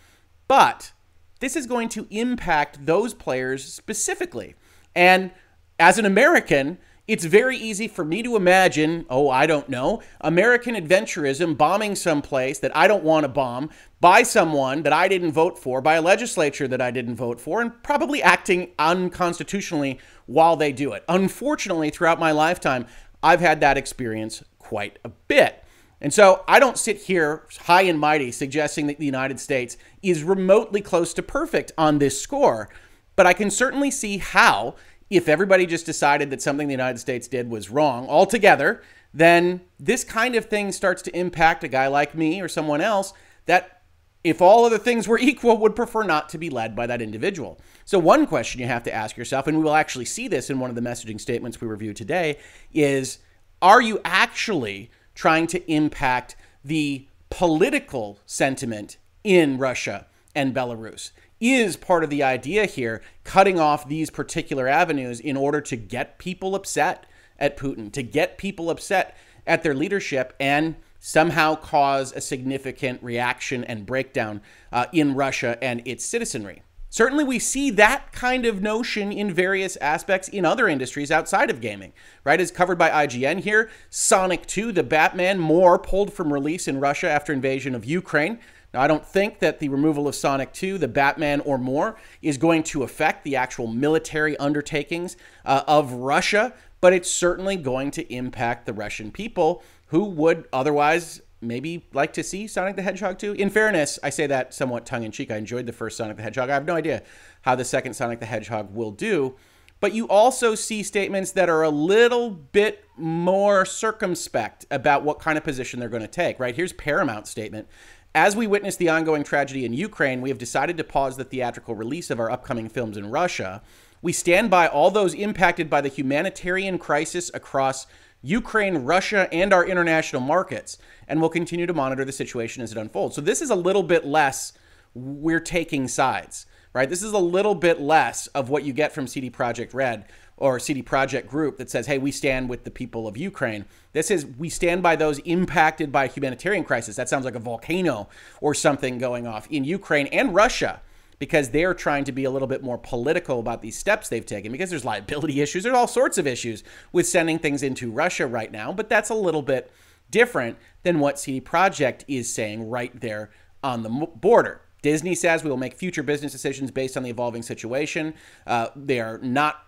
But 0.47 0.93
this 1.41 1.57
is 1.57 1.67
going 1.67 1.89
to 1.89 2.07
impact 2.09 2.85
those 2.85 3.13
players 3.13 3.65
specifically. 3.65 4.55
And 4.95 5.31
as 5.77 5.99
an 5.99 6.05
American, 6.05 6.77
it's 7.05 7.25
very 7.25 7.57
easy 7.57 7.89
for 7.89 8.05
me 8.05 8.23
to 8.23 8.37
imagine, 8.37 9.05
oh, 9.09 9.29
I 9.29 9.45
don't 9.45 9.67
know, 9.67 10.01
American 10.21 10.75
adventurism 10.75 11.57
bombing 11.57 11.95
someplace 11.95 12.59
that 12.59 12.71
I 12.77 12.87
don't 12.87 13.03
want 13.03 13.23
to 13.23 13.27
bomb 13.27 13.71
by 13.99 14.23
someone 14.23 14.83
that 14.83 14.93
I 14.93 15.07
didn't 15.07 15.31
vote 15.31 15.57
for, 15.57 15.81
by 15.81 15.95
a 15.95 16.01
legislature 16.01 16.67
that 16.67 16.81
I 16.81 16.91
didn't 16.91 17.15
vote 17.15 17.41
for, 17.41 17.61
and 17.61 17.83
probably 17.83 18.21
acting 18.21 18.71
unconstitutionally 18.77 19.99
while 20.27 20.55
they 20.55 20.71
do 20.71 20.93
it. 20.93 21.03
Unfortunately, 21.09 21.89
throughout 21.89 22.19
my 22.19 22.31
lifetime, 22.31 22.85
I've 23.21 23.41
had 23.41 23.59
that 23.61 23.77
experience 23.77 24.43
quite 24.57 24.99
a 25.03 25.09
bit. 25.09 25.63
And 26.01 26.13
so 26.13 26.43
I 26.47 26.59
don't 26.59 26.77
sit 26.77 26.97
here 27.03 27.43
high 27.61 27.81
and 27.81 27.99
mighty 27.99 28.31
suggesting 28.31 28.87
that 28.87 28.99
the 28.99 29.05
United 29.05 29.39
States 29.39 29.77
is 30.01 30.23
remotely 30.23 30.81
close 30.81 31.13
to 31.15 31.23
perfect 31.23 31.71
on 31.77 31.99
this 31.99 32.21
score. 32.21 32.69
But 33.15 33.25
I 33.25 33.33
can 33.33 33.51
certainly 33.51 33.91
see 33.91 34.17
how, 34.17 34.75
if 35.09 35.27
everybody 35.27 35.65
just 35.65 35.85
decided 35.85 36.29
that 36.29 36.41
something 36.41 36.67
the 36.67 36.73
United 36.73 36.99
States 36.99 37.27
did 37.27 37.49
was 37.49 37.69
wrong 37.69 38.07
altogether, 38.07 38.81
then 39.13 39.61
this 39.77 40.03
kind 40.03 40.35
of 40.35 40.45
thing 40.45 40.71
starts 40.71 41.01
to 41.01 41.17
impact 41.17 41.63
a 41.63 41.67
guy 41.67 41.87
like 41.87 42.15
me 42.15 42.41
or 42.41 42.47
someone 42.47 42.79
else 42.79 43.13
that 43.45 43.78
if 44.23 44.41
all 44.41 44.65
other 44.65 44.77
things 44.77 45.07
were 45.07 45.19
equal, 45.21 45.57
would 45.57 45.75
prefer 45.75 46.03
not 46.03 46.29
to 46.29 46.37
be 46.37 46.49
led 46.49 46.75
by 46.75 46.87
that 46.87 47.01
individual. 47.01 47.59
So, 47.85 47.99
one 47.99 48.27
question 48.27 48.61
you 48.61 48.67
have 48.67 48.83
to 48.83 48.93
ask 48.93 49.17
yourself, 49.17 49.47
and 49.47 49.57
we 49.57 49.63
will 49.63 49.75
actually 49.75 50.05
see 50.05 50.27
this 50.27 50.49
in 50.49 50.59
one 50.59 50.69
of 50.69 50.75
the 50.75 50.81
messaging 50.81 51.19
statements 51.19 51.59
we 51.59 51.67
review 51.67 51.93
today, 51.93 52.37
is 52.73 53.19
are 53.61 53.81
you 53.81 53.99
actually 54.05 54.89
trying 55.15 55.47
to 55.47 55.71
impact 55.71 56.35
the 56.63 57.07
political 57.29 58.19
sentiment 58.25 58.97
in 59.23 59.57
Russia 59.57 60.07
and 60.33 60.55
Belarus? 60.55 61.11
Is 61.41 61.77
part 61.77 62.03
of 62.03 62.09
the 62.09 62.23
idea 62.23 62.65
here 62.65 63.01
cutting 63.23 63.59
off 63.59 63.87
these 63.87 64.09
particular 64.09 64.67
avenues 64.67 65.21
in 65.21 65.37
order 65.37 65.61
to 65.61 65.77
get 65.77 66.19
people 66.19 66.53
upset 66.53 67.05
at 67.37 67.57
Putin, 67.57 67.91
to 67.93 68.03
get 68.03 68.37
people 68.37 68.69
upset 68.69 69.17
at 69.47 69.63
their 69.63 69.73
leadership, 69.73 70.33
and 70.39 70.75
somehow 70.99 71.55
cause 71.55 72.11
a 72.13 72.21
significant 72.21 73.01
reaction 73.01 73.63
and 73.63 73.85
breakdown 73.85 74.41
uh, 74.71 74.85
in 74.91 75.15
Russia 75.15 75.57
and 75.61 75.81
its 75.85 76.05
citizenry. 76.05 76.61
Certainly, 76.91 77.25
we 77.25 77.37
see 77.37 77.69
that 77.71 78.11
kind 78.11 78.47
of 78.47 78.63
notion 78.63 79.11
in 79.11 79.31
various 79.31 79.77
aspects 79.77 80.27
in 80.27 80.43
other 80.43 80.67
industries 80.67 81.11
outside 81.11 81.51
of 81.51 81.61
gaming, 81.61 81.93
right? 82.23 82.41
As 82.41 82.49
covered 82.49 82.79
by 82.79 82.89
IGN 82.89 83.41
here, 83.41 83.69
Sonic 83.91 84.47
2, 84.47 84.71
the 84.71 84.81
Batman, 84.81 85.37
more 85.37 85.77
pulled 85.77 86.11
from 86.11 86.33
release 86.33 86.67
in 86.67 86.79
Russia 86.79 87.07
after 87.07 87.31
invasion 87.31 87.75
of 87.75 87.85
Ukraine. 87.85 88.39
Now, 88.73 88.81
I 88.81 88.87
don't 88.87 89.05
think 89.05 89.37
that 89.39 89.59
the 89.59 89.69
removal 89.69 90.07
of 90.07 90.15
Sonic 90.15 90.51
2, 90.53 90.79
the 90.79 90.87
Batman 90.87 91.41
or 91.41 91.59
more, 91.59 91.95
is 92.23 92.37
going 92.37 92.63
to 92.63 92.81
affect 92.81 93.23
the 93.23 93.35
actual 93.35 93.67
military 93.67 94.35
undertakings 94.37 95.15
uh, 95.45 95.63
of 95.67 95.93
Russia, 95.93 96.53
but 96.81 96.93
it's 96.93 97.09
certainly 97.09 97.55
going 97.55 97.91
to 97.91 98.13
impact 98.13 98.65
the 98.65 98.73
Russian 98.73 99.11
people 99.11 99.63
who 99.89 100.05
would 100.05 100.47
otherwise 100.51 101.21
maybe 101.41 101.87
like 101.93 102.13
to 102.13 102.23
see 102.23 102.47
Sonic 102.47 102.75
the 102.75 102.81
Hedgehog 102.81 103.17
2. 103.17 103.33
In 103.33 103.49
fairness, 103.49 103.97
I 104.03 104.09
say 104.09 104.27
that 104.27 104.53
somewhat 104.53 104.85
tongue 104.85 105.03
in 105.03 105.11
cheek. 105.11 105.31
I 105.31 105.37
enjoyed 105.37 105.65
the 105.65 105.73
first 105.73 105.97
Sonic 105.97 106.17
the 106.17 106.23
Hedgehog. 106.23 106.49
I 106.49 106.53
have 106.53 106.65
no 106.65 106.75
idea 106.75 107.03
how 107.41 107.55
the 107.55 107.65
second 107.65 107.93
Sonic 107.93 108.19
the 108.19 108.25
Hedgehog 108.25 108.73
will 108.73 108.91
do. 108.91 109.35
But 109.79 109.93
you 109.93 110.07
also 110.09 110.55
see 110.55 110.83
statements 110.83 111.31
that 111.31 111.49
are 111.49 111.63
a 111.63 111.69
little 111.69 112.29
bit 112.29 112.83
more 112.97 113.65
circumspect 113.65 114.65
about 114.69 115.03
what 115.03 115.19
kind 115.19 115.37
of 115.37 115.43
position 115.43 115.79
they're 115.79 115.87
going 115.87 116.01
to 116.01 116.07
take, 116.07 116.39
right? 116.39 116.55
Here's 116.55 116.73
Paramount's 116.73 117.29
statement. 117.29 117.67
As 118.13 118.35
we 118.35 118.45
witness 118.45 118.75
the 118.75 118.89
ongoing 118.89 119.23
tragedy 119.23 119.63
in 119.63 119.73
Ukraine, 119.73 120.19
we 120.19 120.29
have 120.29 120.37
decided 120.37 120.75
to 120.77 120.83
pause 120.83 121.15
the 121.15 121.23
theatrical 121.23 121.75
release 121.75 122.09
of 122.09 122.19
our 122.19 122.29
upcoming 122.29 122.67
films 122.67 122.97
in 122.97 123.09
Russia. 123.09 123.61
We 124.01 124.11
stand 124.11 124.49
by 124.49 124.67
all 124.67 124.91
those 124.91 125.13
impacted 125.13 125.69
by 125.69 125.81
the 125.81 125.89
humanitarian 125.89 126.77
crisis 126.77 127.31
across 127.33 127.87
Ukraine, 128.21 128.79
Russia, 128.79 129.29
and 129.31 129.53
our 129.53 129.65
international 129.65 130.21
markets, 130.21 130.77
and 131.07 131.19
we'll 131.21 131.29
continue 131.29 131.65
to 131.65 131.73
monitor 131.73 132.03
the 132.03 132.11
situation 132.11 132.61
as 132.61 132.71
it 132.71 132.77
unfolds. 132.77 133.15
So 133.15 133.21
this 133.21 133.41
is 133.41 133.49
a 133.49 133.55
little 133.55 133.83
bit 133.83 134.05
less 134.05 134.53
we're 134.93 135.39
taking 135.39 135.87
sides, 135.87 136.45
right? 136.73 136.89
This 136.89 137.03
is 137.03 137.13
a 137.13 137.19
little 137.19 137.55
bit 137.55 137.79
less 137.79 138.27
of 138.27 138.49
what 138.49 138.63
you 138.63 138.73
get 138.73 138.91
from 138.91 139.07
CD 139.07 139.29
Projekt 139.29 139.73
Red 139.73 140.05
or 140.35 140.59
CD 140.59 140.81
Projekt 140.81 141.27
Group 141.27 141.57
that 141.57 141.69
says, 141.69 141.85
"Hey, 141.87 141.97
we 141.97 142.11
stand 142.11 142.49
with 142.49 142.63
the 142.63 142.71
people 142.71 143.07
of 143.07 143.17
Ukraine." 143.17 143.65
This 143.93 144.09
is 144.09 144.25
we 144.25 144.49
stand 144.49 144.81
by 144.81 144.95
those 144.95 145.19
impacted 145.19 145.91
by 145.91 146.05
a 146.05 146.07
humanitarian 146.07 146.63
crisis. 146.63 146.95
That 146.95 147.09
sounds 147.09 147.25
like 147.25 147.35
a 147.35 147.39
volcano 147.39 148.09
or 148.41 148.53
something 148.53 148.97
going 148.97 149.27
off 149.27 149.47
in 149.49 149.63
Ukraine 149.63 150.07
and 150.07 150.33
Russia 150.33 150.81
because 151.19 151.49
they're 151.49 151.73
trying 151.73 152.05
to 152.05 152.11
be 152.11 152.23
a 152.23 152.31
little 152.31 152.47
bit 152.47 152.63
more 152.63 152.77
political 152.77 153.39
about 153.39 153.61
these 153.61 153.77
steps 153.77 154.09
they've 154.09 154.25
taken 154.25 154.51
because 154.51 154.69
there's 154.69 154.85
liability 154.85 155.41
issues, 155.41 155.63
there's 155.63 155.75
all 155.75 155.87
sorts 155.87 156.17
of 156.17 156.25
issues 156.25 156.63
with 156.91 157.07
sending 157.07 157.37
things 157.37 157.61
into 157.61 157.91
Russia 157.91 158.25
right 158.25 158.51
now, 158.51 158.71
but 158.71 158.89
that's 158.89 159.09
a 159.09 159.15
little 159.15 159.41
bit 159.41 159.71
different 160.09 160.57
than 160.83 160.99
what 160.99 161.19
CD 161.19 161.39
Projekt 161.41 162.03
is 162.07 162.33
saying 162.33 162.69
right 162.69 162.99
there 162.99 163.29
on 163.63 163.83
the 163.83 163.89
border. 163.89 164.61
Disney 164.81 165.13
says 165.13 165.43
we 165.43 165.49
will 165.49 165.57
make 165.57 165.75
future 165.75 166.03
business 166.03 166.31
decisions 166.31 166.71
based 166.71 166.95
on 166.95 167.03
the 167.03 167.09
evolving 167.09 167.43
situation. 167.43 168.13
Uh, 168.47 168.67
they 168.75 168.99
are 168.99 169.17
not 169.19 169.65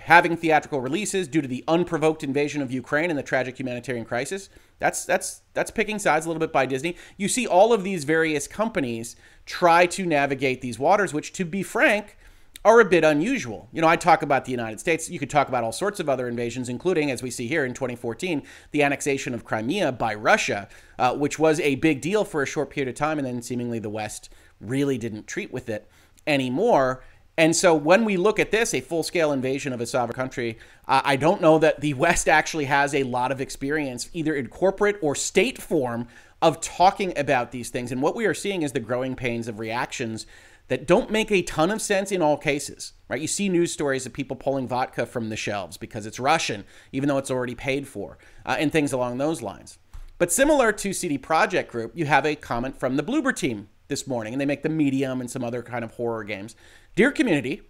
having 0.00 0.36
theatrical 0.36 0.80
releases 0.80 1.28
due 1.28 1.40
to 1.40 1.48
the 1.48 1.64
unprovoked 1.68 2.24
invasion 2.24 2.62
of 2.62 2.72
Ukraine 2.72 3.10
and 3.10 3.18
the 3.18 3.22
tragic 3.22 3.58
humanitarian 3.58 4.04
crisis. 4.04 4.48
That's 4.78 5.04
that's 5.04 5.42
that's 5.54 5.70
picking 5.70 5.98
sides 5.98 6.26
a 6.26 6.28
little 6.28 6.40
bit 6.40 6.52
by 6.52 6.66
Disney. 6.66 6.96
You 7.16 7.28
see 7.28 7.46
all 7.46 7.72
of 7.72 7.84
these 7.84 8.04
various 8.04 8.46
companies 8.46 9.16
try 9.46 9.86
to 9.86 10.04
navigate 10.04 10.60
these 10.60 10.78
waters, 10.78 11.14
which, 11.14 11.32
to 11.34 11.44
be 11.44 11.62
frank, 11.62 12.16
are 12.64 12.80
a 12.80 12.84
bit 12.84 13.04
unusual. 13.04 13.68
You 13.72 13.80
know, 13.80 13.88
I 13.88 13.96
talk 13.96 14.22
about 14.22 14.44
the 14.44 14.50
United 14.50 14.80
States. 14.80 15.08
You 15.08 15.18
could 15.18 15.30
talk 15.30 15.48
about 15.48 15.64
all 15.64 15.72
sorts 15.72 16.00
of 16.00 16.08
other 16.08 16.28
invasions, 16.28 16.68
including, 16.68 17.10
as 17.10 17.22
we 17.22 17.30
see 17.30 17.46
here 17.46 17.64
in 17.64 17.72
2014, 17.72 18.42
the 18.72 18.82
annexation 18.82 19.32
of 19.32 19.44
Crimea 19.44 19.92
by 19.92 20.14
Russia, 20.14 20.68
uh, 20.98 21.14
which 21.14 21.38
was 21.38 21.60
a 21.60 21.76
big 21.76 22.00
deal 22.00 22.24
for 22.24 22.42
a 22.42 22.46
short 22.46 22.70
period 22.70 22.88
of 22.88 22.94
time, 22.94 23.18
and 23.18 23.26
then 23.26 23.42
seemingly 23.42 23.78
the 23.78 23.88
West 23.88 24.28
really 24.60 24.98
didn't 24.98 25.26
treat 25.26 25.52
with 25.52 25.68
it 25.68 25.88
anymore. 26.26 27.02
And 27.38 27.54
so 27.54 27.72
when 27.72 28.04
we 28.04 28.16
look 28.16 28.40
at 28.40 28.50
this, 28.50 28.74
a 28.74 28.80
full 28.80 29.04
scale 29.04 29.30
invasion 29.30 29.72
of 29.72 29.80
a 29.80 29.86
sovereign 29.86 30.16
country, 30.16 30.58
uh, 30.88 31.02
I 31.04 31.14
don't 31.14 31.40
know 31.40 31.60
that 31.60 31.80
the 31.80 31.94
West 31.94 32.28
actually 32.28 32.64
has 32.64 32.92
a 32.92 33.04
lot 33.04 33.30
of 33.30 33.40
experience, 33.40 34.10
either 34.12 34.34
in 34.34 34.48
corporate 34.48 34.96
or 35.02 35.14
state 35.14 35.62
form, 35.62 36.08
of 36.42 36.60
talking 36.60 37.16
about 37.16 37.52
these 37.52 37.70
things. 37.70 37.92
And 37.92 38.02
what 38.02 38.16
we 38.16 38.26
are 38.26 38.34
seeing 38.34 38.62
is 38.62 38.72
the 38.72 38.80
growing 38.80 39.14
pains 39.14 39.46
of 39.46 39.60
reactions 39.60 40.26
that 40.66 40.84
don't 40.84 41.12
make 41.12 41.30
a 41.30 41.42
ton 41.42 41.70
of 41.70 41.80
sense 41.80 42.10
in 42.10 42.22
all 42.22 42.36
cases, 42.36 42.94
right? 43.08 43.20
You 43.20 43.28
see 43.28 43.48
news 43.48 43.72
stories 43.72 44.04
of 44.04 44.12
people 44.12 44.36
pulling 44.36 44.66
vodka 44.66 45.06
from 45.06 45.28
the 45.28 45.36
shelves 45.36 45.76
because 45.76 46.06
it's 46.06 46.18
Russian, 46.18 46.64
even 46.90 47.08
though 47.08 47.18
it's 47.18 47.30
already 47.30 47.54
paid 47.54 47.86
for, 47.86 48.18
uh, 48.46 48.56
and 48.58 48.72
things 48.72 48.92
along 48.92 49.18
those 49.18 49.42
lines. 49.42 49.78
But 50.18 50.32
similar 50.32 50.72
to 50.72 50.92
CD 50.92 51.18
Projekt 51.18 51.68
Group, 51.68 51.92
you 51.94 52.06
have 52.06 52.26
a 52.26 52.34
comment 52.34 52.80
from 52.80 52.96
the 52.96 53.04
Bloober 53.04 53.34
team 53.34 53.68
this 53.88 54.06
morning, 54.06 54.34
and 54.34 54.40
they 54.40 54.46
make 54.46 54.62
the 54.62 54.68
Medium 54.68 55.20
and 55.20 55.30
some 55.30 55.42
other 55.42 55.62
kind 55.62 55.84
of 55.84 55.92
horror 55.92 56.24
games. 56.24 56.54
Dear 56.98 57.12
community, 57.12 57.62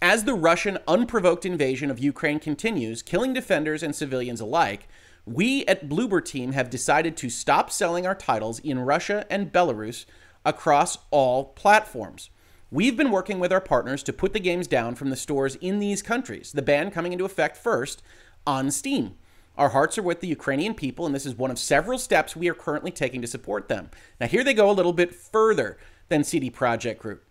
as 0.00 0.22
the 0.22 0.34
Russian 0.34 0.78
unprovoked 0.86 1.44
invasion 1.44 1.90
of 1.90 1.98
Ukraine 1.98 2.38
continues, 2.38 3.02
killing 3.02 3.32
defenders 3.32 3.82
and 3.82 3.92
civilians 3.92 4.40
alike, 4.40 4.86
we 5.26 5.66
at 5.66 5.88
Bloober 5.88 6.24
Team 6.24 6.52
have 6.52 6.70
decided 6.70 7.16
to 7.16 7.28
stop 7.28 7.72
selling 7.72 8.06
our 8.06 8.14
titles 8.14 8.60
in 8.60 8.78
Russia 8.78 9.26
and 9.28 9.52
Belarus 9.52 10.04
across 10.44 10.98
all 11.10 11.46
platforms. 11.46 12.30
We've 12.70 12.96
been 12.96 13.10
working 13.10 13.40
with 13.40 13.52
our 13.52 13.60
partners 13.60 14.04
to 14.04 14.12
put 14.12 14.32
the 14.32 14.38
games 14.38 14.68
down 14.68 14.94
from 14.94 15.10
the 15.10 15.16
stores 15.16 15.56
in 15.56 15.80
these 15.80 16.00
countries, 16.00 16.52
the 16.52 16.62
ban 16.62 16.92
coming 16.92 17.12
into 17.12 17.24
effect 17.24 17.56
first 17.56 18.00
on 18.46 18.70
Steam. 18.70 19.16
Our 19.56 19.70
hearts 19.70 19.98
are 19.98 20.04
with 20.04 20.20
the 20.20 20.28
Ukrainian 20.28 20.74
people, 20.74 21.04
and 21.04 21.12
this 21.12 21.26
is 21.26 21.34
one 21.34 21.50
of 21.50 21.58
several 21.58 21.98
steps 21.98 22.36
we 22.36 22.48
are 22.48 22.54
currently 22.54 22.92
taking 22.92 23.22
to 23.22 23.26
support 23.26 23.66
them. 23.66 23.90
Now, 24.20 24.28
here 24.28 24.44
they 24.44 24.54
go 24.54 24.70
a 24.70 24.78
little 24.78 24.92
bit 24.92 25.16
further 25.16 25.78
than 26.10 26.22
CD 26.22 26.48
Projekt 26.48 26.98
Group. 26.98 27.24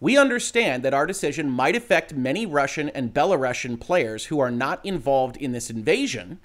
We 0.00 0.16
understand 0.16 0.82
that 0.82 0.94
our 0.94 1.06
decision 1.06 1.48
might 1.50 1.76
affect 1.76 2.14
many 2.14 2.46
Russian 2.46 2.88
and 2.90 3.14
Belarusian 3.14 3.80
players 3.80 4.26
who 4.26 4.40
are 4.40 4.50
not 4.50 4.84
involved 4.84 5.36
in 5.36 5.52
this 5.52 5.70
invasion, 5.70 6.40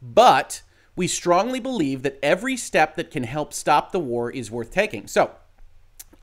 but 0.00 0.62
we 0.96 1.06
strongly 1.06 1.60
believe 1.60 2.02
that 2.02 2.18
every 2.22 2.56
step 2.56 2.96
that 2.96 3.10
can 3.10 3.24
help 3.24 3.52
stop 3.52 3.92
the 3.92 4.00
war 4.00 4.30
is 4.30 4.50
worth 4.50 4.70
taking. 4.70 5.06
So, 5.06 5.32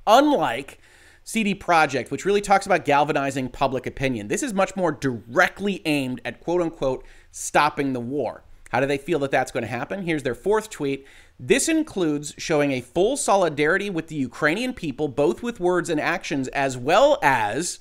unlike 0.07 0.79
CD 1.23 1.53
Projekt, 1.53 2.09
which 2.09 2.25
really 2.25 2.41
talks 2.41 2.65
about 2.65 2.85
galvanizing 2.85 3.49
public 3.49 3.85
opinion. 3.85 4.27
This 4.27 4.43
is 4.43 4.53
much 4.53 4.75
more 4.75 4.91
directly 4.91 5.81
aimed 5.85 6.19
at 6.25 6.41
quote 6.41 6.61
unquote 6.61 7.05
stopping 7.31 7.93
the 7.93 7.99
war. 7.99 8.43
How 8.69 8.79
do 8.79 8.85
they 8.85 8.97
feel 8.97 9.19
that 9.19 9.31
that's 9.31 9.51
going 9.51 9.63
to 9.63 9.69
happen? 9.69 10.03
Here's 10.03 10.23
their 10.23 10.35
fourth 10.35 10.69
tweet. 10.69 11.05
This 11.43 11.67
includes 11.67 12.35
showing 12.37 12.71
a 12.71 12.81
full 12.81 13.17
solidarity 13.17 13.89
with 13.89 14.09
the 14.09 14.15
Ukrainian 14.15 14.73
people, 14.73 15.07
both 15.07 15.41
with 15.41 15.59
words 15.59 15.89
and 15.89 15.99
actions, 15.99 16.47
as 16.49 16.77
well 16.77 17.17
as 17.23 17.79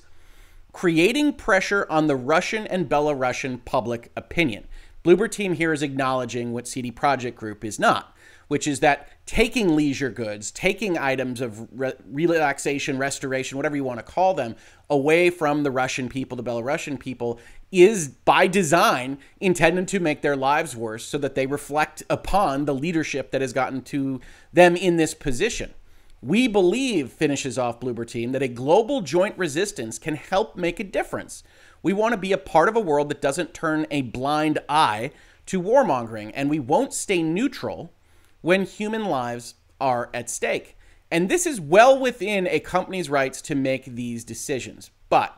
creating 0.73 1.33
pressure 1.33 1.85
on 1.87 2.07
the 2.07 2.15
Russian 2.15 2.65
and 2.65 2.89
Belarusian 2.89 3.63
public 3.63 4.11
opinion. 4.15 4.67
Bloober 5.03 5.29
Team 5.29 5.53
here 5.53 5.73
is 5.73 5.83
acknowledging 5.83 6.53
what 6.53 6.67
CD 6.67 6.91
Projekt 6.91 7.35
Group 7.35 7.63
is 7.63 7.77
not 7.77 8.10
which 8.51 8.67
is 8.67 8.81
that 8.81 9.07
taking 9.25 9.77
leisure 9.77 10.09
goods, 10.09 10.51
taking 10.51 10.97
items 10.97 11.39
of 11.39 11.69
re- 11.71 11.93
relaxation, 12.05 12.97
restoration, 12.97 13.55
whatever 13.55 13.77
you 13.77 13.83
want 13.85 13.97
to 13.97 14.03
call 14.03 14.33
them, 14.33 14.57
away 14.89 15.29
from 15.29 15.63
the 15.63 15.71
Russian 15.71 16.09
people, 16.09 16.35
the 16.35 16.43
Belarusian 16.43 16.99
people, 16.99 17.39
is 17.71 18.09
by 18.09 18.47
design 18.47 19.17
intended 19.39 19.87
to 19.87 20.01
make 20.01 20.21
their 20.21 20.35
lives 20.35 20.75
worse 20.75 21.05
so 21.05 21.17
that 21.17 21.33
they 21.33 21.47
reflect 21.47 22.03
upon 22.09 22.65
the 22.65 22.75
leadership 22.75 23.31
that 23.31 23.39
has 23.39 23.53
gotten 23.53 23.81
to 23.83 24.19
them 24.51 24.75
in 24.75 24.97
this 24.97 25.13
position. 25.13 25.73
We 26.21 26.49
believe, 26.49 27.09
finishes 27.09 27.57
off 27.57 27.79
Bloober 27.79 28.05
Team, 28.05 28.33
that 28.33 28.43
a 28.43 28.49
global 28.49 28.99
joint 28.99 29.37
resistance 29.37 29.97
can 29.97 30.15
help 30.15 30.57
make 30.57 30.77
a 30.81 30.83
difference. 30.83 31.41
We 31.81 31.93
want 31.93 32.11
to 32.11 32.17
be 32.17 32.33
a 32.33 32.37
part 32.37 32.67
of 32.67 32.75
a 32.75 32.81
world 32.81 33.07
that 33.11 33.21
doesn't 33.21 33.53
turn 33.53 33.87
a 33.89 34.01
blind 34.01 34.59
eye 34.67 35.11
to 35.45 35.61
warmongering, 35.61 36.33
and 36.35 36.49
we 36.49 36.59
won't 36.59 36.93
stay 36.93 37.23
neutral 37.23 37.93
when 38.41 38.65
human 38.65 39.05
lives 39.05 39.55
are 39.79 40.09
at 40.13 40.29
stake. 40.29 40.77
And 41.09 41.29
this 41.29 41.45
is 41.45 41.59
well 41.59 41.99
within 41.99 42.47
a 42.47 42.59
company's 42.59 43.09
rights 43.09 43.41
to 43.43 43.55
make 43.55 43.85
these 43.85 44.23
decisions. 44.23 44.91
But 45.09 45.37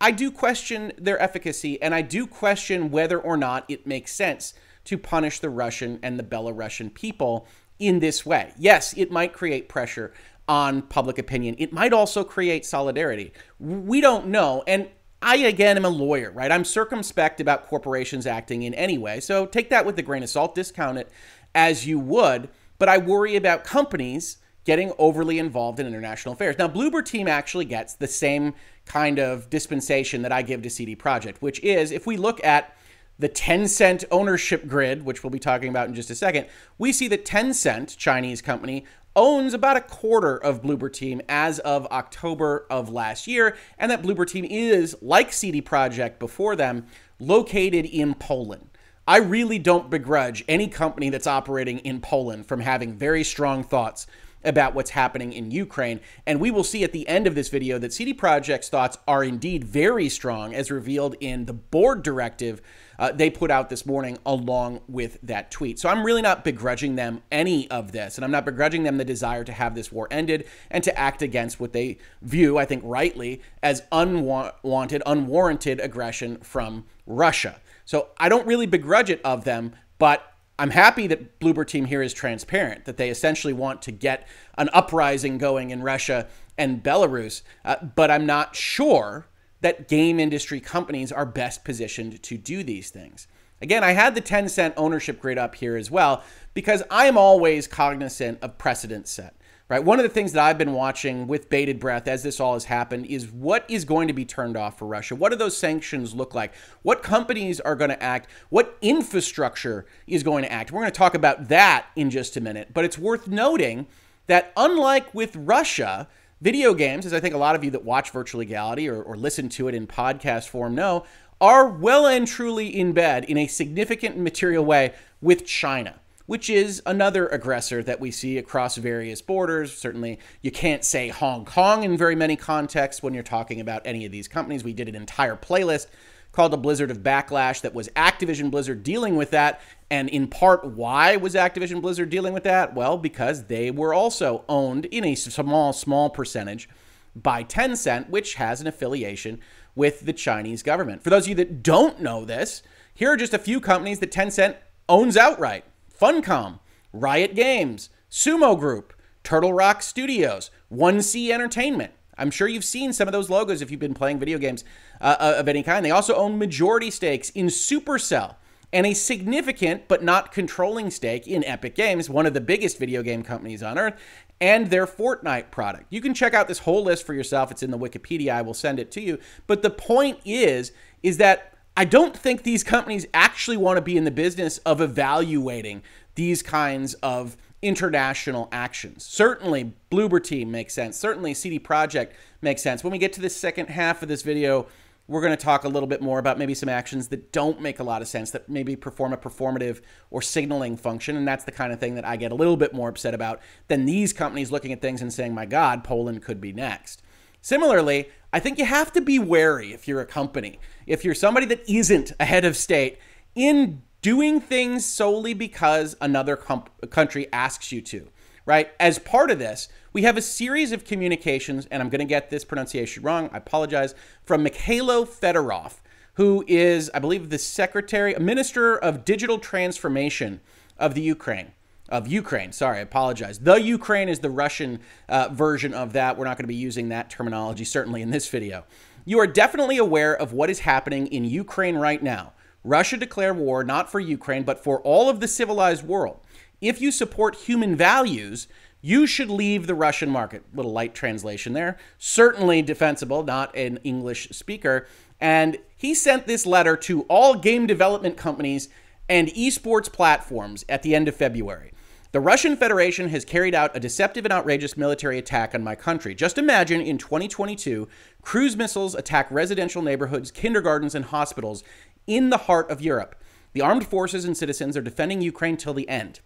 I 0.00 0.12
do 0.12 0.30
question 0.30 0.92
their 0.96 1.20
efficacy, 1.20 1.80
and 1.82 1.94
I 1.94 2.00
do 2.02 2.26
question 2.26 2.90
whether 2.90 3.20
or 3.20 3.36
not 3.36 3.64
it 3.68 3.86
makes 3.86 4.12
sense 4.12 4.54
to 4.84 4.96
punish 4.96 5.40
the 5.40 5.50
Russian 5.50 5.98
and 6.02 6.18
the 6.18 6.24
Belarusian 6.24 6.94
people 6.94 7.46
in 7.78 8.00
this 8.00 8.24
way. 8.24 8.54
Yes, 8.58 8.94
it 8.96 9.10
might 9.10 9.34
create 9.34 9.68
pressure 9.68 10.14
on 10.48 10.82
public 10.82 11.18
opinion. 11.18 11.54
It 11.58 11.72
might 11.72 11.92
also 11.92 12.24
create 12.24 12.64
solidarity. 12.64 13.32
We 13.58 14.00
don't 14.00 14.28
know. 14.28 14.64
And 14.66 14.88
I, 15.22 15.36
again, 15.36 15.76
am 15.76 15.84
a 15.84 15.90
lawyer, 15.90 16.30
right? 16.30 16.50
I'm 16.50 16.64
circumspect 16.64 17.40
about 17.40 17.66
corporations 17.66 18.26
acting 18.26 18.62
in 18.62 18.72
any 18.74 18.96
way. 18.96 19.20
So 19.20 19.44
take 19.44 19.68
that 19.68 19.84
with 19.84 19.98
a 19.98 20.02
grain 20.02 20.22
of 20.22 20.30
salt, 20.30 20.54
discount 20.54 20.96
it 20.98 21.10
as 21.54 21.86
you 21.86 21.98
would, 21.98 22.48
but 22.78 22.88
I 22.88 22.98
worry 22.98 23.36
about 23.36 23.64
companies 23.64 24.38
getting 24.64 24.92
overly 24.98 25.38
involved 25.38 25.80
in 25.80 25.86
international 25.86 26.34
affairs. 26.34 26.56
Now, 26.58 26.68
Bloober 26.68 27.04
Team 27.04 27.28
actually 27.28 27.64
gets 27.64 27.94
the 27.94 28.06
same 28.06 28.54
kind 28.84 29.18
of 29.18 29.48
dispensation 29.50 30.22
that 30.22 30.32
I 30.32 30.42
give 30.42 30.62
to 30.62 30.70
CD 30.70 30.94
Projekt, 30.94 31.38
which 31.38 31.60
is 31.60 31.90
if 31.90 32.06
we 32.06 32.16
look 32.16 32.42
at 32.44 32.76
the 33.18 33.28
Tencent 33.28 34.04
ownership 34.10 34.66
grid, 34.66 35.04
which 35.04 35.22
we'll 35.22 35.30
be 35.30 35.38
talking 35.38 35.68
about 35.68 35.88
in 35.88 35.94
just 35.94 36.10
a 36.10 36.14
second, 36.14 36.46
we 36.78 36.92
see 36.92 37.08
that 37.08 37.24
Tencent, 37.24 37.96
Chinese 37.96 38.40
company, 38.40 38.84
owns 39.16 39.54
about 39.54 39.76
a 39.76 39.80
quarter 39.80 40.36
of 40.36 40.62
Bloober 40.62 40.92
Team 40.92 41.20
as 41.28 41.58
of 41.60 41.86
October 41.86 42.66
of 42.70 42.88
last 42.90 43.26
year, 43.26 43.56
and 43.78 43.90
that 43.90 44.02
Bloober 44.02 44.26
Team 44.26 44.44
is, 44.44 44.96
like 45.02 45.32
CD 45.32 45.60
Projekt 45.60 46.18
before 46.18 46.56
them, 46.56 46.86
located 47.18 47.84
in 47.84 48.14
Poland. 48.14 48.69
I 49.10 49.16
really 49.16 49.58
don't 49.58 49.90
begrudge 49.90 50.44
any 50.46 50.68
company 50.68 51.10
that's 51.10 51.26
operating 51.26 51.80
in 51.80 52.00
Poland 52.00 52.46
from 52.46 52.60
having 52.60 52.94
very 52.94 53.24
strong 53.24 53.64
thoughts 53.64 54.06
about 54.44 54.72
what's 54.72 54.90
happening 54.90 55.32
in 55.32 55.50
Ukraine. 55.50 55.98
And 56.28 56.38
we 56.38 56.52
will 56.52 56.62
see 56.62 56.84
at 56.84 56.92
the 56.92 57.08
end 57.08 57.26
of 57.26 57.34
this 57.34 57.48
video 57.48 57.76
that 57.80 57.92
CD 57.92 58.14
Projekt's 58.14 58.68
thoughts 58.68 58.98
are 59.08 59.24
indeed 59.24 59.64
very 59.64 60.08
strong, 60.08 60.54
as 60.54 60.70
revealed 60.70 61.16
in 61.18 61.46
the 61.46 61.52
board 61.52 62.04
directive 62.04 62.62
uh, 63.00 63.10
they 63.10 63.30
put 63.30 63.50
out 63.50 63.68
this 63.68 63.84
morning 63.84 64.16
along 64.24 64.80
with 64.86 65.18
that 65.24 65.50
tweet. 65.50 65.80
So 65.80 65.88
I'm 65.88 66.04
really 66.04 66.22
not 66.22 66.44
begrudging 66.44 66.94
them 66.94 67.22
any 67.32 67.68
of 67.68 67.90
this. 67.90 68.16
And 68.16 68.24
I'm 68.24 68.30
not 68.30 68.44
begrudging 68.44 68.84
them 68.84 68.96
the 68.98 69.04
desire 69.04 69.42
to 69.42 69.52
have 69.52 69.74
this 69.74 69.90
war 69.90 70.06
ended 70.12 70.46
and 70.70 70.84
to 70.84 70.96
act 70.96 71.20
against 71.20 71.58
what 71.58 71.72
they 71.72 71.98
view, 72.22 72.58
I 72.58 72.64
think 72.64 72.82
rightly, 72.86 73.40
as 73.60 73.82
unwanted, 73.90 75.02
unwarranted 75.04 75.80
aggression 75.80 76.36
from 76.42 76.84
Russia. 77.06 77.60
So 77.90 78.10
I 78.18 78.28
don't 78.28 78.46
really 78.46 78.66
begrudge 78.66 79.10
it 79.10 79.20
of 79.24 79.42
them, 79.42 79.72
but 79.98 80.22
I'm 80.60 80.70
happy 80.70 81.08
that 81.08 81.40
Bloober 81.40 81.66
Team 81.66 81.86
here 81.86 82.02
is 82.02 82.14
transparent, 82.14 82.84
that 82.84 82.98
they 82.98 83.10
essentially 83.10 83.52
want 83.52 83.82
to 83.82 83.90
get 83.90 84.28
an 84.56 84.70
uprising 84.72 85.38
going 85.38 85.70
in 85.70 85.82
Russia 85.82 86.28
and 86.56 86.84
Belarus, 86.84 87.42
uh, 87.64 87.84
but 87.96 88.08
I'm 88.08 88.26
not 88.26 88.54
sure 88.54 89.26
that 89.60 89.88
game 89.88 90.20
industry 90.20 90.60
companies 90.60 91.10
are 91.10 91.26
best 91.26 91.64
positioned 91.64 92.22
to 92.22 92.38
do 92.38 92.62
these 92.62 92.90
things. 92.90 93.26
Again, 93.60 93.82
I 93.82 93.90
had 93.90 94.14
the 94.14 94.22
Tencent 94.22 94.74
ownership 94.76 95.20
grid 95.20 95.36
up 95.36 95.56
here 95.56 95.76
as 95.76 95.90
well 95.90 96.22
because 96.54 96.84
I 96.92 97.06
am 97.06 97.18
always 97.18 97.66
cognizant 97.66 98.38
of 98.40 98.56
precedent 98.56 99.08
set 99.08 99.34
right? 99.70 99.84
One 99.84 100.00
of 100.00 100.02
the 100.02 100.08
things 100.08 100.32
that 100.32 100.42
I've 100.42 100.58
been 100.58 100.72
watching 100.72 101.28
with 101.28 101.48
bated 101.48 101.78
breath 101.78 102.08
as 102.08 102.24
this 102.24 102.40
all 102.40 102.54
has 102.54 102.64
happened 102.64 103.06
is 103.06 103.30
what 103.30 103.64
is 103.68 103.84
going 103.84 104.08
to 104.08 104.12
be 104.12 104.24
turned 104.24 104.56
off 104.56 104.76
for 104.76 104.86
Russia? 104.86 105.14
What 105.14 105.30
do 105.30 105.36
those 105.36 105.56
sanctions 105.56 106.12
look 106.12 106.34
like? 106.34 106.52
What 106.82 107.04
companies 107.04 107.60
are 107.60 107.76
going 107.76 107.90
to 107.90 108.02
act? 108.02 108.28
What 108.48 108.76
infrastructure 108.82 109.86
is 110.08 110.24
going 110.24 110.42
to 110.42 110.52
act? 110.52 110.72
We're 110.72 110.80
going 110.80 110.90
to 110.90 110.98
talk 110.98 111.14
about 111.14 111.48
that 111.48 111.86
in 111.94 112.10
just 112.10 112.36
a 112.36 112.40
minute. 112.40 112.74
But 112.74 112.84
it's 112.84 112.98
worth 112.98 113.28
noting 113.28 113.86
that 114.26 114.52
unlike 114.56 115.14
with 115.14 115.36
Russia, 115.36 116.08
video 116.40 116.74
games, 116.74 117.06
as 117.06 117.14
I 117.14 117.20
think 117.20 117.36
a 117.36 117.38
lot 117.38 117.54
of 117.54 117.62
you 117.62 117.70
that 117.70 117.84
watch 117.84 118.10
Virtual 118.10 118.40
Legality 118.40 118.88
or, 118.88 119.00
or 119.00 119.16
listen 119.16 119.48
to 119.50 119.68
it 119.68 119.74
in 119.74 119.86
podcast 119.86 120.48
form 120.48 120.74
know, 120.74 121.04
are 121.40 121.68
well 121.68 122.06
and 122.06 122.26
truly 122.26 122.66
in 122.66 122.92
bed 122.92 123.24
in 123.24 123.38
a 123.38 123.46
significant 123.46 124.18
material 124.18 124.64
way 124.64 124.94
with 125.22 125.46
China 125.46 125.99
which 126.30 126.48
is 126.48 126.80
another 126.86 127.26
aggressor 127.26 127.82
that 127.82 127.98
we 127.98 128.08
see 128.12 128.38
across 128.38 128.76
various 128.76 129.20
borders. 129.20 129.76
Certainly, 129.76 130.16
you 130.42 130.52
can't 130.52 130.84
say 130.84 131.08
Hong 131.08 131.44
Kong 131.44 131.82
in 131.82 131.96
very 131.96 132.14
many 132.14 132.36
contexts 132.36 133.02
when 133.02 133.14
you're 133.14 133.24
talking 133.24 133.60
about 133.60 133.82
any 133.84 134.06
of 134.06 134.12
these 134.12 134.28
companies. 134.28 134.62
We 134.62 134.72
did 134.72 134.88
an 134.88 134.94
entire 134.94 135.34
playlist 135.34 135.88
called 136.30 136.54
a 136.54 136.56
blizzard 136.56 136.88
of 136.88 136.98
backlash 136.98 137.62
that 137.62 137.74
was 137.74 137.88
Activision 137.96 138.48
Blizzard 138.48 138.84
dealing 138.84 139.16
with 139.16 139.32
that. 139.32 139.60
And 139.90 140.08
in 140.08 140.28
part, 140.28 140.64
why 140.64 141.16
was 141.16 141.34
Activision 141.34 141.82
Blizzard 141.82 142.10
dealing 142.10 142.32
with 142.32 142.44
that? 142.44 142.76
Well, 142.76 142.96
because 142.96 143.46
they 143.46 143.72
were 143.72 143.92
also 143.92 144.44
owned 144.48 144.84
in 144.84 145.04
a 145.04 145.16
small, 145.16 145.72
small 145.72 146.10
percentage 146.10 146.68
by 147.16 147.42
Tencent, 147.42 148.08
which 148.08 148.34
has 148.34 148.60
an 148.60 148.68
affiliation 148.68 149.40
with 149.74 150.06
the 150.06 150.12
Chinese 150.12 150.62
government. 150.62 151.02
For 151.02 151.10
those 151.10 151.24
of 151.24 151.30
you 151.30 151.34
that 151.34 151.64
don't 151.64 152.00
know 152.00 152.24
this, 152.24 152.62
here 152.94 153.10
are 153.10 153.16
just 153.16 153.34
a 153.34 153.38
few 153.40 153.58
companies 153.58 153.98
that 153.98 154.12
Tencent 154.12 154.54
owns 154.88 155.16
outright 155.16 155.64
Funcom, 156.00 156.60
Riot 156.92 157.34
Games, 157.34 157.90
Sumo 158.10 158.58
Group, 158.58 158.94
Turtle 159.22 159.52
Rock 159.52 159.82
Studios, 159.82 160.50
1C 160.72 161.30
Entertainment. 161.30 161.92
I'm 162.16 162.30
sure 162.30 162.48
you've 162.48 162.64
seen 162.64 162.92
some 162.92 163.06
of 163.06 163.12
those 163.12 163.28
logos 163.28 163.60
if 163.60 163.70
you've 163.70 163.80
been 163.80 163.94
playing 163.94 164.18
video 164.18 164.38
games 164.38 164.64
uh, 165.00 165.16
uh, 165.18 165.34
of 165.38 165.48
any 165.48 165.62
kind. 165.62 165.84
They 165.84 165.90
also 165.90 166.14
own 166.14 166.38
majority 166.38 166.90
stakes 166.90 167.30
in 167.30 167.46
Supercell 167.46 168.36
and 168.72 168.86
a 168.86 168.94
significant 168.94 169.88
but 169.88 170.02
not 170.02 170.32
controlling 170.32 170.90
stake 170.90 171.26
in 171.26 171.44
Epic 171.44 171.74
Games, 171.74 172.08
one 172.08 172.26
of 172.26 172.34
the 172.34 172.40
biggest 172.40 172.78
video 172.78 173.02
game 173.02 173.22
companies 173.22 173.62
on 173.62 173.78
earth, 173.78 174.00
and 174.40 174.70
their 174.70 174.86
Fortnite 174.86 175.50
product. 175.50 175.86
You 175.90 176.00
can 176.00 176.14
check 176.14 176.34
out 176.34 176.48
this 176.48 176.60
whole 176.60 176.82
list 176.82 177.04
for 177.04 177.14
yourself. 177.14 177.50
It's 177.50 177.62
in 177.62 177.70
the 177.70 177.78
Wikipedia. 177.78 178.32
I 178.32 178.42
will 178.42 178.54
send 178.54 178.78
it 178.78 178.90
to 178.92 179.00
you. 179.00 179.18
But 179.46 179.62
the 179.62 179.70
point 179.70 180.18
is 180.24 180.72
is 181.02 181.16
that 181.16 181.49
I 181.80 181.84
don't 181.84 182.14
think 182.14 182.42
these 182.42 182.62
companies 182.62 183.06
actually 183.14 183.56
want 183.56 183.78
to 183.78 183.80
be 183.80 183.96
in 183.96 184.04
the 184.04 184.10
business 184.10 184.58
of 184.66 184.82
evaluating 184.82 185.82
these 186.14 186.42
kinds 186.42 186.92
of 186.92 187.38
international 187.62 188.50
actions. 188.52 189.02
Certainly, 189.02 189.72
Bloober 189.90 190.22
Team 190.22 190.50
makes 190.50 190.74
sense. 190.74 190.98
Certainly, 190.98 191.32
CD 191.32 191.58
Projekt 191.58 192.10
makes 192.42 192.60
sense. 192.60 192.84
When 192.84 192.90
we 192.90 192.98
get 192.98 193.14
to 193.14 193.22
the 193.22 193.30
second 193.30 193.70
half 193.70 194.02
of 194.02 194.08
this 194.08 194.20
video, 194.20 194.66
we're 195.08 195.22
going 195.22 195.34
to 195.34 195.42
talk 195.42 195.64
a 195.64 195.70
little 195.70 195.86
bit 195.86 196.02
more 196.02 196.18
about 196.18 196.38
maybe 196.38 196.52
some 196.52 196.68
actions 196.68 197.08
that 197.08 197.32
don't 197.32 197.62
make 197.62 197.78
a 197.78 197.82
lot 197.82 198.02
of 198.02 198.08
sense, 198.08 198.30
that 198.32 198.46
maybe 198.46 198.76
perform 198.76 199.14
a 199.14 199.16
performative 199.16 199.80
or 200.10 200.20
signaling 200.20 200.76
function. 200.76 201.16
And 201.16 201.26
that's 201.26 201.44
the 201.44 201.50
kind 201.50 201.72
of 201.72 201.80
thing 201.80 201.94
that 201.94 202.04
I 202.04 202.16
get 202.16 202.30
a 202.30 202.34
little 202.34 202.58
bit 202.58 202.74
more 202.74 202.90
upset 202.90 203.14
about 203.14 203.40
than 203.68 203.86
these 203.86 204.12
companies 204.12 204.52
looking 204.52 204.72
at 204.72 204.82
things 204.82 205.00
and 205.00 205.10
saying, 205.10 205.32
my 205.32 205.46
God, 205.46 205.82
Poland 205.82 206.22
could 206.22 206.42
be 206.42 206.52
next. 206.52 207.00
Similarly, 207.40 208.10
I 208.32 208.40
think 208.40 208.58
you 208.58 208.64
have 208.64 208.92
to 208.92 209.00
be 209.00 209.18
wary 209.18 209.72
if 209.72 209.88
you're 209.88 210.00
a 210.00 210.06
company, 210.06 210.58
if 210.86 211.04
you're 211.04 211.14
somebody 211.14 211.46
that 211.46 211.68
isn't 211.68 212.12
a 212.20 212.24
head 212.24 212.44
of 212.44 212.56
state, 212.56 212.98
in 213.34 213.82
doing 214.02 214.40
things 214.40 214.84
solely 214.84 215.34
because 215.34 215.96
another 216.00 216.36
country 216.36 217.26
asks 217.32 217.72
you 217.72 217.80
to, 217.82 218.08
right? 218.46 218.70
As 218.78 218.98
part 218.98 219.30
of 219.30 219.38
this, 219.38 219.68
we 219.92 220.02
have 220.02 220.16
a 220.16 220.22
series 220.22 220.72
of 220.72 220.84
communications, 220.84 221.66
and 221.70 221.82
I'm 221.82 221.88
going 221.88 221.98
to 221.98 222.04
get 222.04 222.30
this 222.30 222.44
pronunciation 222.44 223.02
wrong. 223.02 223.28
I 223.32 223.38
apologize. 223.38 223.94
From 224.22 224.44
Mikhailo 224.44 225.06
Fedorov, 225.06 225.80
who 226.14 226.44
is, 226.46 226.90
I 226.94 226.98
believe, 226.98 227.30
the 227.30 227.38
secretary, 227.38 228.14
a 228.14 228.20
minister 228.20 228.76
of 228.76 229.04
digital 229.04 229.38
transformation 229.38 230.40
of 230.78 230.94
the 230.94 231.02
Ukraine. 231.02 231.52
Of 231.90 232.06
Ukraine, 232.06 232.52
sorry, 232.52 232.78
I 232.78 232.82
apologize. 232.82 233.40
The 233.40 233.56
Ukraine 233.56 234.08
is 234.08 234.20
the 234.20 234.30
Russian 234.30 234.78
uh, 235.08 235.28
version 235.32 235.74
of 235.74 235.92
that. 235.94 236.16
We're 236.16 236.24
not 236.24 236.36
going 236.36 236.44
to 236.44 236.48
be 236.48 236.54
using 236.54 236.90
that 236.90 237.10
terminology, 237.10 237.64
certainly 237.64 238.00
in 238.00 238.10
this 238.10 238.28
video. 238.28 238.64
You 239.04 239.18
are 239.18 239.26
definitely 239.26 239.76
aware 239.76 240.16
of 240.16 240.32
what 240.32 240.50
is 240.50 240.60
happening 240.60 241.08
in 241.08 241.24
Ukraine 241.24 241.76
right 241.76 242.00
now. 242.00 242.32
Russia 242.62 242.96
declared 242.96 243.38
war 243.38 243.64
not 243.64 243.90
for 243.90 243.98
Ukraine, 243.98 244.44
but 244.44 244.62
for 244.62 244.80
all 244.82 245.08
of 245.08 245.18
the 245.18 245.26
civilized 245.26 245.84
world. 245.84 246.20
If 246.60 246.80
you 246.80 246.92
support 246.92 247.34
human 247.34 247.74
values, 247.74 248.46
you 248.80 249.06
should 249.06 249.28
leave 249.28 249.66
the 249.66 249.74
Russian 249.74 250.10
market. 250.10 250.44
Little 250.54 250.72
light 250.72 250.94
translation 250.94 251.54
there. 251.54 251.76
Certainly 251.98 252.62
defensible, 252.62 253.24
not 253.24 253.54
an 253.56 253.78
English 253.82 254.28
speaker. 254.30 254.86
And 255.20 255.58
he 255.76 255.94
sent 255.94 256.28
this 256.28 256.46
letter 256.46 256.76
to 256.76 257.02
all 257.02 257.34
game 257.34 257.66
development 257.66 258.16
companies 258.16 258.68
and 259.08 259.28
esports 259.28 259.92
platforms 259.92 260.64
at 260.68 260.82
the 260.82 260.94
end 260.94 261.08
of 261.08 261.16
February. 261.16 261.72
The 262.12 262.20
Russian 262.20 262.56
Federation 262.56 263.08
has 263.10 263.24
carried 263.24 263.54
out 263.54 263.76
a 263.76 263.78
deceptive 263.78 264.24
and 264.24 264.32
outrageous 264.32 264.76
military 264.76 265.16
attack 265.16 265.54
on 265.54 265.62
my 265.62 265.76
country. 265.76 266.12
Just 266.12 266.38
imagine 266.38 266.80
in 266.80 266.98
2022, 266.98 267.86
cruise 268.20 268.56
missiles 268.56 268.96
attack 268.96 269.28
residential 269.30 269.80
neighborhoods, 269.80 270.32
kindergartens, 270.32 270.96
and 270.96 271.04
hospitals 271.04 271.62
in 272.08 272.30
the 272.30 272.36
heart 272.36 272.68
of 272.68 272.82
Europe. 272.82 273.14
The 273.52 273.60
armed 273.60 273.86
forces 273.86 274.24
and 274.24 274.36
citizens 274.36 274.76
are 274.76 274.82
defending 274.82 275.20
Ukraine 275.20 275.56
till 275.56 275.72
the 275.72 275.88
end. 275.88 276.18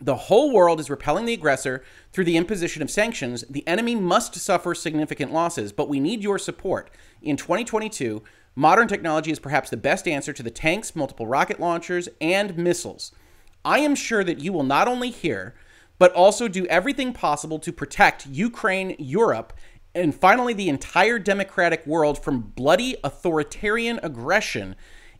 The 0.00 0.14
whole 0.14 0.52
world 0.52 0.78
is 0.78 0.88
repelling 0.88 1.26
the 1.26 1.34
aggressor 1.34 1.82
through 2.12 2.26
the 2.26 2.36
imposition 2.36 2.80
of 2.80 2.90
sanctions. 2.90 3.42
The 3.50 3.66
enemy 3.66 3.96
must 3.96 4.36
suffer 4.36 4.72
significant 4.72 5.32
losses, 5.32 5.72
but 5.72 5.88
we 5.88 5.98
need 5.98 6.22
your 6.22 6.38
support. 6.38 6.92
In 7.22 7.36
2022, 7.36 8.22
modern 8.54 8.86
technology 8.86 9.32
is 9.32 9.40
perhaps 9.40 9.68
the 9.68 9.76
best 9.76 10.06
answer 10.06 10.32
to 10.32 10.44
the 10.44 10.50
tanks, 10.52 10.94
multiple 10.94 11.26
rocket 11.26 11.58
launchers, 11.58 12.08
and 12.20 12.56
missiles. 12.56 13.10
I 13.64 13.80
am 13.80 13.94
sure 13.94 14.24
that 14.24 14.40
you 14.40 14.52
will 14.52 14.64
not 14.64 14.88
only 14.88 15.10
hear, 15.10 15.54
but 15.98 16.12
also 16.12 16.48
do 16.48 16.66
everything 16.66 17.12
possible 17.12 17.58
to 17.58 17.72
protect 17.72 18.26
Ukraine, 18.26 18.94
Europe, 18.98 19.52
and 19.94 20.14
finally 20.14 20.54
the 20.54 20.68
entire 20.68 21.18
democratic 21.18 21.86
world 21.86 22.22
from 22.22 22.40
bloody 22.40 22.96
authoritarian 23.02 23.98
aggression. 24.02 24.76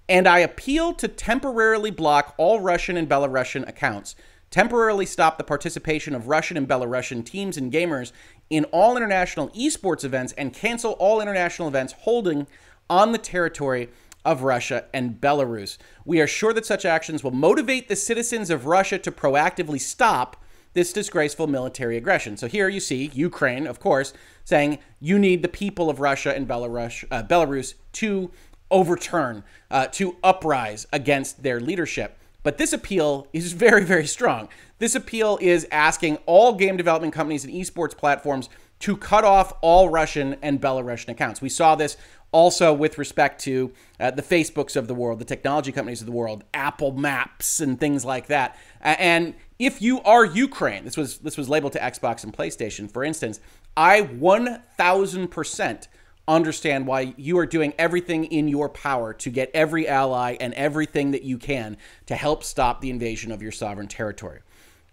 And 0.08 0.26
I 0.26 0.38
appeal 0.38 0.94
to 0.94 1.08
temporarily 1.08 1.90
block 1.90 2.34
all 2.38 2.60
Russian 2.60 2.96
and 2.96 3.08
Belarusian 3.08 3.68
accounts, 3.68 4.14
temporarily 4.50 5.04
stop 5.04 5.36
the 5.36 5.44
participation 5.44 6.14
of 6.14 6.28
Russian 6.28 6.56
and 6.56 6.68
Belarusian 6.68 7.24
teams 7.24 7.56
and 7.56 7.72
gamers 7.72 8.12
in 8.48 8.64
all 8.66 8.96
international 8.96 9.50
esports 9.50 10.04
events, 10.04 10.32
and 10.34 10.54
cancel 10.54 10.92
all 10.92 11.20
international 11.20 11.68
events 11.68 11.94
holding 11.98 12.46
on 12.88 13.12
the 13.12 13.18
territory 13.18 13.90
of 14.28 14.42
Russia 14.42 14.84
and 14.92 15.18
Belarus. 15.18 15.78
We 16.04 16.20
are 16.20 16.26
sure 16.26 16.52
that 16.52 16.66
such 16.66 16.84
actions 16.84 17.24
will 17.24 17.30
motivate 17.30 17.88
the 17.88 17.96
citizens 17.96 18.50
of 18.50 18.66
Russia 18.66 18.98
to 18.98 19.10
proactively 19.10 19.80
stop 19.80 20.36
this 20.74 20.92
disgraceful 20.92 21.46
military 21.46 21.96
aggression. 21.96 22.36
So 22.36 22.46
here 22.46 22.68
you 22.68 22.78
see 22.78 23.10
Ukraine, 23.14 23.66
of 23.66 23.80
course, 23.80 24.12
saying 24.44 24.80
you 25.00 25.18
need 25.18 25.40
the 25.40 25.48
people 25.48 25.88
of 25.88 25.98
Russia 25.98 26.36
and 26.36 26.46
Belarus, 26.46 27.06
uh, 27.10 27.22
Belarus 27.22 27.72
to 27.94 28.30
overturn, 28.70 29.44
uh, 29.70 29.86
to 29.86 30.16
uprise 30.22 30.86
against 30.92 31.42
their 31.42 31.58
leadership. 31.58 32.18
But 32.42 32.58
this 32.58 32.74
appeal 32.74 33.28
is 33.32 33.52
very, 33.64 33.82
very 33.82 34.06
strong. 34.06 34.50
This 34.78 34.94
appeal 34.94 35.38
is 35.40 35.66
asking 35.72 36.18
all 36.26 36.52
game 36.52 36.76
development 36.76 37.14
companies 37.14 37.46
and 37.46 37.54
esports 37.54 37.96
platforms 37.96 38.50
to 38.80 38.96
cut 38.96 39.24
off 39.24 39.52
all 39.60 39.88
Russian 39.88 40.36
and 40.42 40.60
Belarusian 40.60 41.08
accounts. 41.08 41.40
We 41.40 41.48
saw 41.48 41.74
this 41.74 41.96
also 42.32 42.72
with 42.72 42.98
respect 42.98 43.40
to 43.42 43.72
uh, 43.98 44.10
the 44.10 44.22
Facebooks 44.22 44.76
of 44.76 44.86
the 44.86 44.94
world, 44.94 45.18
the 45.18 45.24
technology 45.24 45.72
companies 45.72 46.00
of 46.00 46.06
the 46.06 46.12
world, 46.12 46.44
Apple 46.52 46.92
Maps, 46.92 47.60
and 47.60 47.80
things 47.80 48.04
like 48.04 48.26
that. 48.26 48.56
and 48.80 49.34
if 49.58 49.82
you 49.82 50.00
are 50.02 50.24
Ukraine, 50.24 50.84
this 50.84 50.96
was 50.96 51.18
this 51.18 51.36
was 51.36 51.48
labeled 51.48 51.72
to 51.72 51.80
Xbox 51.80 52.22
and 52.22 52.32
PlayStation, 52.32 52.90
for 52.90 53.02
instance, 53.02 53.40
I 53.76 54.02
1,000% 54.02 55.88
understand 56.28 56.86
why 56.86 57.14
you 57.16 57.38
are 57.38 57.46
doing 57.46 57.72
everything 57.78 58.26
in 58.26 58.46
your 58.46 58.68
power 58.68 59.14
to 59.14 59.30
get 59.30 59.50
every 59.54 59.88
ally 59.88 60.36
and 60.38 60.52
everything 60.54 61.12
that 61.12 61.22
you 61.22 61.38
can 61.38 61.76
to 62.06 62.14
help 62.14 62.44
stop 62.44 62.80
the 62.80 62.90
invasion 62.90 63.32
of 63.32 63.40
your 63.40 63.50
sovereign 63.50 63.88
territory. 63.88 64.40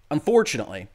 Unfortunately, 0.09 0.87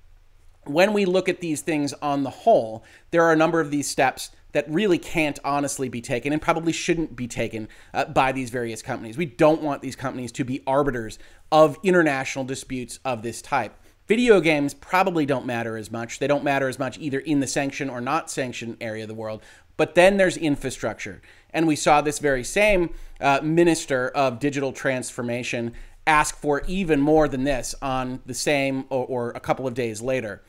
when 0.65 0.93
we 0.93 1.05
look 1.05 1.29
at 1.29 1.41
these 1.41 1.61
things 1.61 1.93
on 1.95 2.23
the 2.23 2.31
whole, 2.31 2.83
there 3.11 3.23
are 3.23 3.33
a 3.33 3.37
number 3.37 3.61
of 3.61 3.71
these 3.71 3.89
steps 3.89 4.31
that 4.53 4.71
really 4.71 4.99
can't 4.99 5.39
honestly 5.45 5.89
be 5.89 6.01
taken 6.01 6.33
and 6.33 6.41
probably 6.41 6.73
shouldn't 6.73 7.17
be 7.17 7.29
taken 7.29 7.69
uh, 7.95 8.05
by 8.07 8.33
these 8.33 8.51
various 8.51 8.83
companies. 8.83 9.17
We 9.17 9.27
don't 9.27 9.63
want 9.63 9.83
these 9.83 9.97
companies 9.97 10.33
to 10.33 10.45
be 10.45 10.63
arbiters 10.67 11.19
of 11.53 11.79
international 11.83 12.45
disputes 12.45 12.99
of 13.05 13.23
this 13.23 13.43
type. 13.43 13.75
Video 14.07 14.41
games 14.41 14.75
probably 14.75 15.25
don't 15.25 15.47
matter 15.47 15.77
as 15.77 15.91
much. 15.91 16.19
They 16.19 16.27
don't 16.27 16.43
matter 16.43 16.69
as 16.69 16.79
much 16.79 16.99
either 16.99 17.21
in 17.21 17.39
the 17.39 17.47
sanction 17.47 17.89
or 17.89 18.01
not 18.01 18.29
sanction 18.29 18.77
area 18.81 19.05
of 19.05 19.09
the 19.09 19.15
world. 19.15 19.43
But 19.77 19.95
then 19.95 20.17
there's 20.17 20.37
infrastructure. 20.37 21.23
And 21.53 21.67
we 21.67 21.77
saw 21.77 22.01
this 22.01 22.19
very 22.19 22.45
same 22.45 22.93
uh, 23.21 23.41
minister 23.43 24.09
of 24.09 24.39
digital 24.41 24.73
transformation 24.73 25.75
ask 26.07 26.37
for 26.37 26.63
even 26.67 27.01
more 27.01 27.29
than 27.29 27.45
this 27.45 27.75
on 27.81 28.21
the 28.27 28.35
same 28.35 28.85
or, 28.91 29.07
or 29.07 29.31
a 29.31 29.41
couple 29.41 29.67
of 29.67 29.75
days 29.75 30.03
later. 30.03 30.43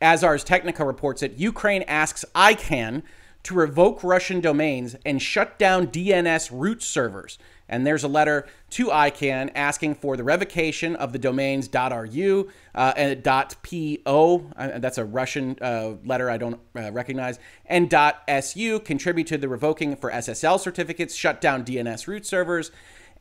As 0.00 0.22
Ars 0.22 0.44
Technica 0.44 0.84
reports 0.84 1.22
it, 1.22 1.34
Ukraine 1.36 1.82
asks 1.82 2.24
ICANN 2.34 3.02
to 3.44 3.54
revoke 3.54 4.02
Russian 4.02 4.40
domains 4.40 4.96
and 5.06 5.22
shut 5.22 5.58
down 5.58 5.86
DNS 5.88 6.50
root 6.52 6.82
servers. 6.82 7.38
And 7.68 7.86
there's 7.86 8.02
a 8.02 8.08
letter 8.08 8.46
to 8.70 8.86
ICANN 8.86 9.50
asking 9.54 9.96
for 9.96 10.16
the 10.16 10.24
revocation 10.24 10.96
of 10.96 11.12
the 11.12 11.18
domains 11.18 11.68
.ru 11.72 12.48
uh, 12.74 12.92
and 12.96 13.22
.po. 13.22 14.50
Uh, 14.56 14.78
that's 14.78 14.98
a 14.98 15.04
Russian 15.04 15.56
uh, 15.60 15.94
letter 16.04 16.30
I 16.30 16.38
don't 16.38 16.60
uh, 16.74 16.90
recognize. 16.92 17.38
And 17.66 17.94
.su 18.40 18.80
contribute 18.80 19.26
to 19.28 19.38
the 19.38 19.48
revoking 19.48 19.96
for 19.96 20.10
SSL 20.10 20.58
certificates, 20.60 21.14
shut 21.14 21.40
down 21.40 21.64
DNS 21.64 22.06
root 22.06 22.24
servers. 22.24 22.70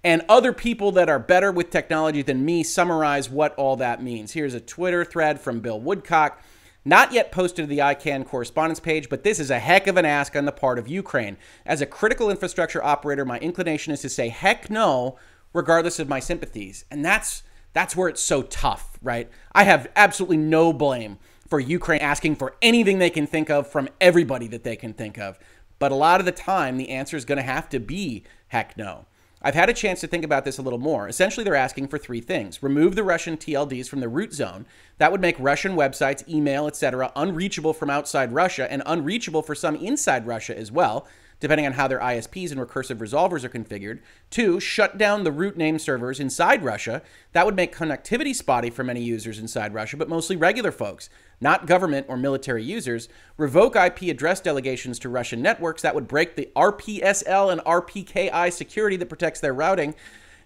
And 0.04 0.24
other 0.30 0.54
people 0.54 0.92
that 0.94 1.10
are 1.10 1.20
better 1.20 1.52
with 1.52 1.70
technology 1.70 2.22
than 2.22 2.46
me 2.46 2.64
summarize 2.64 3.30
what 3.30 3.54
all 3.56 3.76
that 3.78 4.02
means. 4.02 4.32
Here's 4.32 4.54
a 4.54 4.62
Twitter 4.62 5.04
thread 5.04 5.42
from 5.42 5.60
Bill 5.60 5.80
Woodcock. 5.80 6.42
Not 6.88 7.12
yet 7.12 7.34
posted 7.34 7.64
to 7.64 7.68
the 7.68 7.80
ICANN 7.80 8.26
correspondence 8.26 8.80
page, 8.80 9.10
but 9.10 9.26
this 9.26 9.42
is 9.42 9.52
a 9.52 9.60
heck 9.60 9.88
of 9.88 9.98
an 9.98 10.06
ask 10.06 10.38
on 10.38 10.46
the 10.46 10.54
part 10.54 10.80
of 10.80 10.88
Ukraine. 10.88 11.36
As 11.66 11.82
a 11.82 11.86
critical 11.86 12.30
infrastructure 12.30 12.82
operator, 12.82 13.26
my 13.26 13.40
inclination 13.40 13.92
is 13.92 14.00
to 14.04 14.10
say 14.10 14.30
heck 14.30 14.70
no, 14.70 15.18
regardless 15.52 16.00
of 16.00 16.08
my 16.08 16.22
sympathies. 16.22 16.86
And 16.90 17.04
that's 17.04 17.44
that's 17.74 17.98
where 17.98 18.08
it's 18.08 18.22
so 18.22 18.42
tough, 18.42 18.98
right? 19.02 19.30
I 19.52 19.66
have 19.66 19.92
absolutely 19.98 20.38
no 20.38 20.72
blame 20.72 21.18
for 21.50 21.60
Ukraine 21.60 22.00
asking 22.00 22.38
for 22.38 22.56
anything 22.62 23.00
they 23.00 23.10
can 23.10 23.28
think 23.28 23.50
of 23.50 23.68
from 23.70 23.90
everybody 24.00 24.48
that 24.48 24.64
they 24.64 24.78
can 24.78 24.94
think 24.94 25.18
of. 25.18 25.38
But 25.80 25.92
a 25.92 25.96
lot 25.96 26.22
of 26.22 26.26
the 26.26 26.32
time, 26.32 26.78
the 26.78 26.88
answer 26.88 27.18
is 27.18 27.26
going 27.26 27.36
to 27.36 27.44
have 27.44 27.68
to 27.68 27.82
be 27.82 28.24
heck 28.48 28.78
no. 28.78 29.08
I've 29.48 29.56
had 29.56 29.70
a 29.70 29.74
chance 29.74 30.02
to 30.02 30.08
think 30.08 30.26
about 30.26 30.44
this 30.44 30.58
a 30.58 30.62
little 30.62 30.78
more. 30.78 31.08
Essentially, 31.08 31.46
they're 31.46 31.56
asking 31.56 31.88
for 31.88 31.98
three 31.98 32.20
things 32.20 32.62
remove 32.62 32.96
the 32.96 33.04
Russian 33.06 33.38
TLDs 33.38 33.88
from 33.88 34.02
the 34.02 34.10
root 34.10 34.34
zone. 34.34 34.66
That 34.98 35.10
would 35.10 35.22
make 35.22 35.40
Russian 35.40 35.78
websites, 35.78 36.28
email, 36.28 36.68
etc., 36.68 37.14
unreachable 37.16 37.72
from 37.72 37.90
outside 37.90 38.34
Russia 38.34 38.70
and 38.70 38.84
unreachable 38.86 39.42
for 39.42 39.56
some 39.56 39.78
inside 39.78 40.28
Russia 40.28 40.58
as 40.58 40.70
well 40.70 41.08
depending 41.40 41.66
on 41.66 41.74
how 41.74 41.88
their 41.88 42.00
ISPs 42.00 42.52
and 42.52 42.60
recursive 42.60 42.98
resolvers 42.98 43.44
are 43.44 43.50
configured. 43.50 44.00
Two, 44.30 44.60
shut 44.60 44.98
down 44.98 45.24
the 45.24 45.32
root 45.32 45.58
name 45.58 45.78
servers 45.78 46.20
inside 46.20 46.64
Russia. 46.64 47.02
That 47.34 47.46
would 47.46 47.56
make 47.56 47.76
connectivity 47.76 48.34
spotty 48.34 48.70
for 48.70 48.84
many 48.84 49.02
users 49.02 49.40
inside 49.40 49.74
Russia, 49.74 49.98
but 49.98 50.10
mostly 50.10 50.36
regular 50.36 50.72
folks, 50.72 51.10
not 51.40 51.68
government 51.68 52.08
or 52.10 52.18
military 52.18 52.64
users. 52.64 53.08
Revoke 53.38 53.76
IP 53.76 54.04
address 54.04 54.42
delegations 54.42 55.00
to 55.00 55.10
Russian 55.10 55.42
networks. 55.42 55.82
That 55.82 55.96
would 55.96 56.08
break 56.08 56.36
the 56.36 56.50
RPSL 56.56 57.52
and 57.52 57.62
RPKI 57.62 58.52
security 58.52 58.96
that 58.98 59.10
protects 59.10 59.40
their 59.40 59.54
routing. 59.54 59.96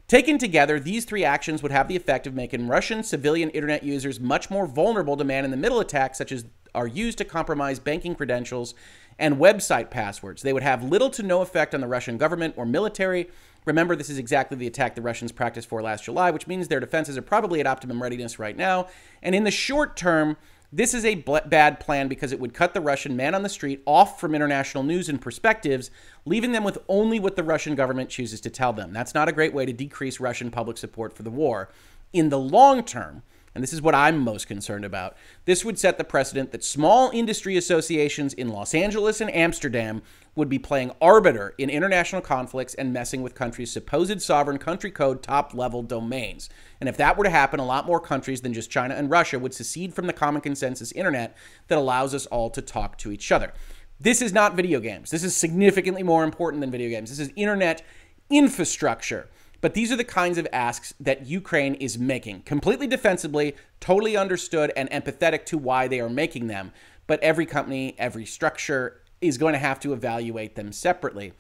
Taken 0.08 0.38
together, 0.38 0.78
these 0.78 1.06
three 1.06 1.24
actions 1.24 1.64
would 1.64 1.72
have 1.72 1.88
the 1.88 1.96
effect 1.96 2.28
of 2.28 2.34
making 2.34 2.68
Russian 2.68 3.02
civilian 3.02 3.50
internet 3.52 3.84
users 3.84 4.20
much 4.20 4.50
more 4.50 4.68
vulnerable 4.68 5.16
to 5.16 5.24
man 5.24 5.46
in 5.46 5.52
the 5.52 5.58
middle 5.58 5.80
attacks, 5.80 6.18
such 6.18 6.34
as 6.34 6.44
are 6.76 6.88
used 6.88 7.18
to 7.18 7.26
compromise 7.26 7.80
banking 7.80 8.16
credentials 8.16 8.74
and 9.20 9.38
website 9.38 9.90
passwords. 9.90 10.42
They 10.42 10.54
would 10.54 10.64
have 10.64 10.84
little 10.84 11.10
to 11.12 11.24
no 11.24 11.42
effect 11.42 11.74
on 11.74 11.82
the 11.82 11.88
Russian 11.88 12.18
government 12.18 12.56
or 12.58 12.66
military. 12.66 13.30
Remember, 13.66 13.96
this 13.96 14.10
is 14.10 14.18
exactly 14.18 14.58
the 14.58 14.68
attack 14.68 14.96
the 14.96 15.02
Russians 15.02 15.32
practiced 15.32 15.70
for 15.70 15.82
last 15.82 16.06
July, 16.06 16.32
which 16.32 16.48
means 16.48 16.68
their 16.68 16.80
defenses 16.80 17.18
are 17.18 17.22
probably 17.22 17.60
at 17.60 17.68
optimum 17.68 18.02
readiness 18.02 18.40
right 18.40 18.58
now. 18.58 18.88
And 19.22 19.36
in 19.36 19.44
the 19.44 19.52
short 19.52 19.96
term, 19.96 20.38
this 20.74 20.94
is 20.94 21.04
a 21.04 21.16
bad 21.16 21.82
plan 21.82 22.08
because 22.08 22.32
it 22.32 22.40
would 22.40 22.54
cut 22.54 22.74
the 22.74 22.80
Russian 22.80 23.16
man 23.18 23.36
on 23.36 23.44
the 23.44 23.50
street 23.50 23.84
off 23.86 24.22
from 24.22 24.34
international 24.34 24.84
news 24.84 25.10
and 25.10 25.20
perspectives, 25.20 25.92
leaving 26.26 26.54
them 26.54 26.64
with 26.64 26.78
only 26.88 27.20
what 27.20 27.36
the 27.36 27.44
Russian 27.44 27.76
government 27.76 28.10
chooses 28.10 28.40
to 28.42 28.50
tell 28.50 28.72
them. 28.72 28.94
That's 28.94 29.14
not 29.14 29.28
a 29.28 29.34
great 29.34 29.54
way 29.54 29.66
to 29.66 29.74
decrease 29.74 30.22
Russian 30.22 30.50
public 30.50 30.78
support 30.78 31.14
for 31.14 31.24
the 31.24 31.30
war. 31.30 31.70
In 32.14 32.30
the 32.30 32.40
long 32.40 32.84
term, 32.84 33.22
and 33.54 33.62
this 33.62 33.74
is 33.74 33.82
what 33.82 33.96
I'm 33.96 34.20
most 34.20 34.48
concerned 34.48 34.86
about. 34.86 35.16
This 35.46 35.66
would 35.66 35.78
set 35.78 35.98
the 35.98 36.04
precedent 36.04 36.52
that 36.52 36.64
small 36.64 37.10
industry 37.12 37.58
associations 37.58 38.34
in 38.34 38.50
Los 38.50 38.74
Angeles 38.74 39.20
and 39.20 39.34
Amsterdam 39.34 40.02
would 40.36 40.48
be 40.48 40.60
playing 40.60 40.92
arbiter 41.02 41.54
in 41.58 41.70
international 41.70 42.22
conflicts 42.22 42.74
and 42.74 42.94
messing 42.94 43.22
with 43.22 43.36
countries' 43.36 43.72
supposed 43.72 44.22
sovereign 44.22 44.58
country 44.58 44.92
code 44.92 45.22
top 45.22 45.54
level 45.54 45.84
domains. 45.84 46.50
And 46.80 46.88
if 46.88 46.96
that 46.98 47.18
were 47.18 47.26
to 47.26 47.30
happen, 47.30 47.60
a 47.60 47.66
lot 47.66 47.86
more 47.86 48.00
countries 48.00 48.42
than 48.42 48.54
just 48.54 48.72
China 48.72 48.96
and 48.96 49.10
Russia 49.10 49.38
would 49.38 49.54
secede 49.54 49.94
from 49.94 50.08
the 50.08 50.14
common 50.14 50.42
consensus 50.42 50.92
internet 50.94 51.36
that 51.68 51.78
allows 51.78 52.16
us 52.16 52.26
all 52.28 52.50
to 52.52 52.62
talk 52.62 52.98
to 53.00 53.12
each 53.12 53.32
other. 53.32 53.52
This 54.00 54.22
is 54.22 54.34
not 54.34 54.56
video 54.56 54.80
games. 54.80 55.12
This 55.12 55.24
is 55.24 55.36
significantly 55.36 56.02
more 56.02 56.24
important 56.24 56.62
than 56.62 56.72
video 56.72 56.90
games. 56.90 57.10
This 57.10 57.20
is 57.20 57.32
internet 57.36 57.84
infrastructure. 58.30 59.30
But 59.62 59.76
these 59.76 59.92
are 59.92 59.96
the 59.96 60.04
kinds 60.04 60.40
of 60.40 60.48
asks 60.52 60.94
that 61.00 61.28
Ukraine 61.28 61.76
is 61.76 61.98
making, 61.98 62.42
completely 62.42 62.88
defensively, 62.88 63.56
totally 63.80 64.18
understood, 64.18 64.74
and 64.76 64.90
empathetic 64.90 65.46
to 65.46 65.58
why 65.58 65.88
they 65.88 66.00
are 66.00 66.10
making 66.10 66.48
them. 66.48 66.72
But 67.06 67.22
every 67.22 67.46
company, 67.46 67.96
every 68.00 68.26
structure 68.26 69.02
is 69.22 69.38
going 69.38 69.54
to 69.54 69.60
have 69.60 69.80
to 69.82 69.94
evaluate 69.94 70.56
them 70.56 70.72
separately, 70.72 71.34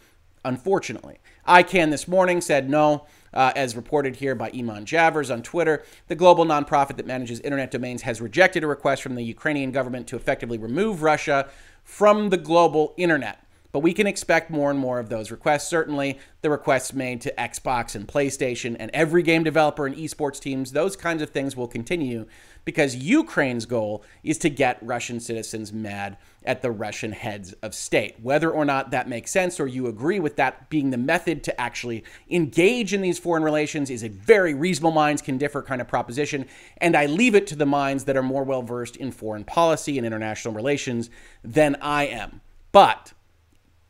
unfortunately. 0.45 1.17
ICANN 1.47 1.89
this 1.89 2.07
morning 2.07 2.41
said 2.41 2.69
no. 2.69 3.05
Uh, 3.33 3.53
as 3.55 3.77
reported 3.77 4.17
here 4.17 4.35
by 4.35 4.51
Eamon 4.51 4.83
Javers 4.83 5.31
on 5.33 5.41
Twitter, 5.41 5.85
the 6.09 6.15
global 6.15 6.43
nonprofit 6.43 6.97
that 6.97 7.07
manages 7.07 7.39
internet 7.39 7.71
domains 7.71 8.01
has 8.01 8.19
rejected 8.19 8.61
a 8.61 8.67
request 8.67 9.01
from 9.01 9.15
the 9.15 9.23
Ukrainian 9.23 9.71
government 9.71 10.05
to 10.07 10.17
effectively 10.17 10.57
remove 10.57 11.01
Russia 11.01 11.49
from 11.85 12.29
the 12.29 12.35
global 12.35 12.93
internet. 12.97 13.41
But 13.71 13.79
we 13.79 13.93
can 13.93 14.07
expect 14.07 14.49
more 14.49 14.69
and 14.69 14.79
more 14.79 14.99
of 14.99 15.09
those 15.09 15.31
requests. 15.31 15.67
Certainly, 15.67 16.19
the 16.41 16.49
requests 16.49 16.93
made 16.93 17.21
to 17.21 17.33
Xbox 17.37 17.95
and 17.95 18.07
PlayStation 18.07 18.75
and 18.79 18.91
every 18.93 19.23
game 19.23 19.43
developer 19.43 19.85
and 19.85 19.95
esports 19.95 20.39
teams, 20.39 20.71
those 20.71 20.95
kinds 20.95 21.21
of 21.21 21.29
things 21.29 21.55
will 21.55 21.67
continue 21.67 22.25
because 22.65 22.95
Ukraine's 22.95 23.65
goal 23.65 24.03
is 24.23 24.37
to 24.39 24.49
get 24.49 24.77
Russian 24.81 25.19
citizens 25.19 25.73
mad 25.73 26.17
at 26.43 26.61
the 26.61 26.71
Russian 26.71 27.11
heads 27.11 27.53
of 27.61 27.73
state. 27.73 28.15
Whether 28.21 28.49
or 28.49 28.65
not 28.65 28.91
that 28.91 29.07
makes 29.07 29.31
sense 29.31 29.59
or 29.59 29.67
you 29.67 29.87
agree 29.87 30.19
with 30.19 30.35
that 30.37 30.69
being 30.69 30.89
the 30.89 30.97
method 30.97 31.43
to 31.43 31.61
actually 31.61 32.03
engage 32.29 32.93
in 32.93 33.01
these 33.01 33.19
foreign 33.19 33.43
relations 33.43 33.89
is 33.89 34.03
a 34.03 34.09
very 34.09 34.53
reasonable 34.53 34.91
minds 34.91 35.21
can 35.21 35.37
differ 35.37 35.61
kind 35.61 35.81
of 35.81 35.87
proposition. 35.87 36.45
And 36.77 36.95
I 36.95 37.05
leave 37.05 37.35
it 37.35 37.47
to 37.47 37.55
the 37.55 37.65
minds 37.65 38.05
that 38.05 38.17
are 38.17 38.23
more 38.23 38.43
well 38.43 38.63
versed 38.63 38.95
in 38.95 39.11
foreign 39.11 39.43
policy 39.43 39.97
and 39.97 40.05
international 40.05 40.53
relations 40.53 41.09
than 41.43 41.75
I 41.81 42.07
am. 42.07 42.41
But 42.71 43.13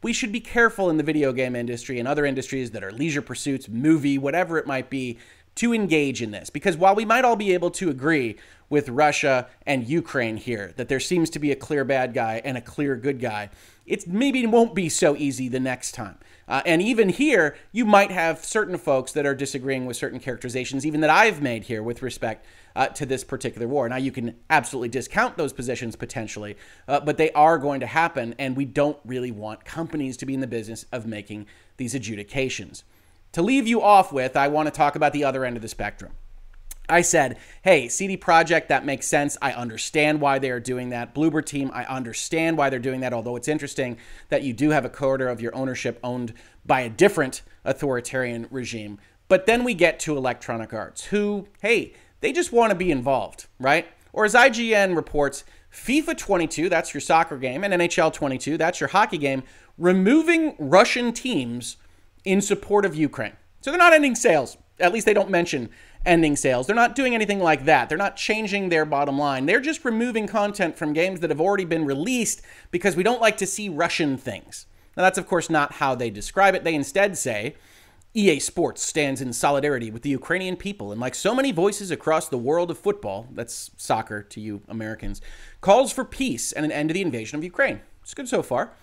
we 0.04 0.14
should 0.14 0.32
be 0.32 0.40
careful 0.40 0.90
in 0.90 0.98
the 0.98 1.04
video 1.04 1.32
game 1.32 1.56
industry 1.56 2.00
and 2.00 2.08
other 2.08 2.26
industries 2.26 2.72
that 2.72 2.84
are 2.84 2.92
leisure 2.92 3.22
pursuits, 3.22 3.70
movie, 3.70 4.18
whatever 4.18 4.58
it 4.58 4.66
might 4.66 4.90
be, 4.90 5.18
to 5.56 5.74
engage 5.74 6.22
in 6.22 6.32
this. 6.32 6.50
Because 6.50 6.78
while 6.78 6.96
we 6.96 7.06
might 7.06 7.26
all 7.26 7.36
be 7.36 7.54
able 7.54 7.72
to 7.72 7.90
agree 7.90 8.38
with 8.70 8.90
Russia 8.90 9.48
and 9.66 9.88
Ukraine 9.88 10.38
here 10.38 10.74
that 10.78 10.88
there 10.88 11.00
seems 11.00 11.30
to 11.32 11.40
be 11.40 11.52
a 11.52 11.56
clear 11.56 11.84
bad 11.84 12.14
guy 12.14 12.42
and 12.44 12.58
a 12.58 12.62
clear 12.62 12.96
good 12.96 13.20
guy, 13.20 13.50
it 13.86 14.08
maybe 14.08 14.46
won't 14.46 14.76
be 14.76 14.90
so 14.90 15.16
easy 15.16 15.48
the 15.48 15.60
next 15.60 15.94
time. 15.94 16.18
Uh, 16.48 16.62
and 16.66 16.82
even 16.82 17.10
here, 17.10 17.56
you 17.72 17.86
might 17.86 18.12
have 18.12 18.44
certain 18.44 18.78
folks 18.78 19.14
that 19.14 19.26
are 19.26 19.36
disagreeing 19.36 19.86
with 19.86 19.96
certain 19.96 20.20
characterizations, 20.20 20.86
even 20.86 21.02
that 21.02 21.10
I've 21.10 21.42
made 21.42 21.64
here 21.64 21.82
with 21.82 22.02
respect 22.02 22.46
uh, 22.76 22.88
to 22.88 23.06
this 23.06 23.24
particular 23.24 23.68
war. 23.68 23.88
Now, 23.88 23.98
you 23.98 24.12
can 24.12 24.36
absolutely 24.50 24.90
discount 24.90 25.38
those 25.38 25.54
positions 25.54 25.96
potentially, 25.96 26.58
uh, 26.88 27.00
but 27.00 27.18
they 27.18 27.32
are 27.32 27.58
going 27.58 27.80
to 27.80 27.88
happen, 27.88 28.36
and 28.38 28.58
we 28.58 28.66
don't 28.66 28.98
really 29.06 29.32
want 29.32 29.66
companies 29.66 30.18
to 30.18 30.26
be 30.26 30.34
in 30.34 30.42
the 30.42 30.48
business 30.48 30.86
of 30.92 31.06
making 31.06 31.48
these 31.78 31.96
adjudications. 31.96 32.84
To 33.34 33.42
leave 33.42 33.68
you 33.68 33.82
off 33.82 34.12
with, 34.12 34.36
I 34.36 34.50
want 34.50 34.68
to 34.68 34.72
talk 34.72 34.96
about 34.96 35.14
the 35.14 35.24
other 35.24 35.46
end 35.46 35.56
of 35.56 35.62
the 35.62 35.70
spectrum. 35.70 36.12
I 36.92 37.02
said, 37.02 37.38
hey, 37.64 37.88
CD 37.88 38.18
Projekt, 38.18 38.68
that 38.68 38.86
makes 38.86 39.08
sense. 39.08 39.38
I 39.42 39.54
understand 39.54 40.20
why 40.20 40.40
they 40.40 40.50
are 40.52 40.60
doing 40.60 40.90
that. 40.90 41.16
Bloober 41.16 41.44
Team, 41.44 41.72
I 41.74 41.86
understand 41.86 42.58
why 42.58 42.70
they're 42.70 42.80
doing 42.80 43.00
that, 43.00 43.14
although 43.14 43.38
it's 43.38 43.48
interesting 43.48 43.98
that 44.30 44.44
you 44.44 44.54
do 44.54 44.72
have 44.72 44.84
a 44.84 44.90
quarter 44.90 45.30
of 45.30 45.42
your 45.42 45.56
ownership 45.56 46.00
owned 46.04 46.34
by 46.66 46.82
a 46.82 46.90
different 46.90 47.44
authoritarian 47.64 48.48
regime. 48.52 49.00
But 49.28 49.46
then 49.46 49.64
we 49.64 49.74
get 49.74 50.00
to 50.02 50.18
Electronic 50.18 50.74
Arts, 50.74 51.06
who, 51.06 51.48
hey, 51.62 51.94
they 52.20 52.34
just 52.34 52.52
want 52.52 52.72
to 52.72 52.76
be 52.76 52.92
involved, 52.92 53.48
right? 53.60 53.88
Or 54.12 54.26
as 54.26 54.34
IGN 54.34 54.96
reports, 54.96 55.46
FIFA 55.74 56.18
22, 56.18 56.68
that's 56.68 56.94
your 56.94 57.00
soccer 57.00 57.38
game, 57.38 57.64
and 57.64 57.74
NHL 57.74 58.12
22, 58.12 58.58
that's 58.58 58.82
your 58.82 58.90
hockey 58.90 59.18
game, 59.18 59.44
removing 59.78 60.56
Russian 60.60 61.14
teams 61.14 61.78
in 62.26 62.42
support 62.42 62.84
of 62.84 62.94
Ukraine. 62.94 63.38
So 63.62 63.72
they're 63.72 63.78
not 63.78 63.94
ending 63.94 64.16
sales. 64.16 64.58
At 64.80 64.92
least 64.92 65.06
they 65.06 65.14
don't 65.14 65.30
mention 65.30 65.70
ending 66.06 66.36
sales. 66.36 66.68
They're 66.68 66.76
not 66.76 66.96
doing 66.96 67.14
anything 67.14 67.40
like 67.40 67.66
that. 67.66 67.90
They're 67.90 67.98
not 67.98 68.18
changing 68.18 68.70
their 68.70 68.86
bottom 68.86 69.18
line. 69.20 69.46
They're 69.46 69.60
just 69.60 69.86
removing 69.86 70.28
content 70.28 70.78
from 70.78 70.94
games 70.94 71.20
that 71.20 71.30
have 71.30 71.42
already 71.42 71.66
been 71.66 71.86
released 71.86 72.42
because 72.72 72.96
we 72.96 73.04
don't 73.04 73.22
like 73.22 73.38
to 73.38 73.46
see 73.46 73.70
Russian 73.70 74.18
things. 74.18 74.66
Now, 74.98 75.04
that's 75.04 75.18
of 75.18 75.28
course 75.28 75.50
not 75.50 75.74
how 75.74 75.96
they 75.96 76.10
describe 76.10 76.56
it. 76.56 76.64
They 76.64 76.76
instead 76.76 77.18
say, 77.18 77.56
EA 78.14 78.40
Sports 78.40 78.82
stands 78.82 79.22
in 79.22 79.32
solidarity 79.32 79.90
with 79.90 80.02
the 80.02 80.10
Ukrainian 80.10 80.58
people 80.58 80.92
and, 80.92 81.00
like 81.00 81.16
so 81.16 81.34
many 81.34 81.54
voices 81.54 81.92
across 81.92 82.28
the 82.28 82.38
world 82.38 82.70
of 82.70 82.78
football, 82.78 83.28
that's 83.32 83.72
soccer 83.78 84.22
to 84.22 84.42
you 84.42 84.62
Americans, 84.68 85.22
calls 85.62 85.94
for 85.94 86.04
peace 86.04 86.52
and 86.52 86.66
an 86.66 86.74
end 86.74 86.90
to 86.90 86.94
the 86.94 87.02
invasion 87.02 87.38
of 87.38 87.44
Ukraine. 87.44 87.80
It's 88.02 88.14
good 88.14 88.28
so 88.28 88.44
far. 88.44 88.74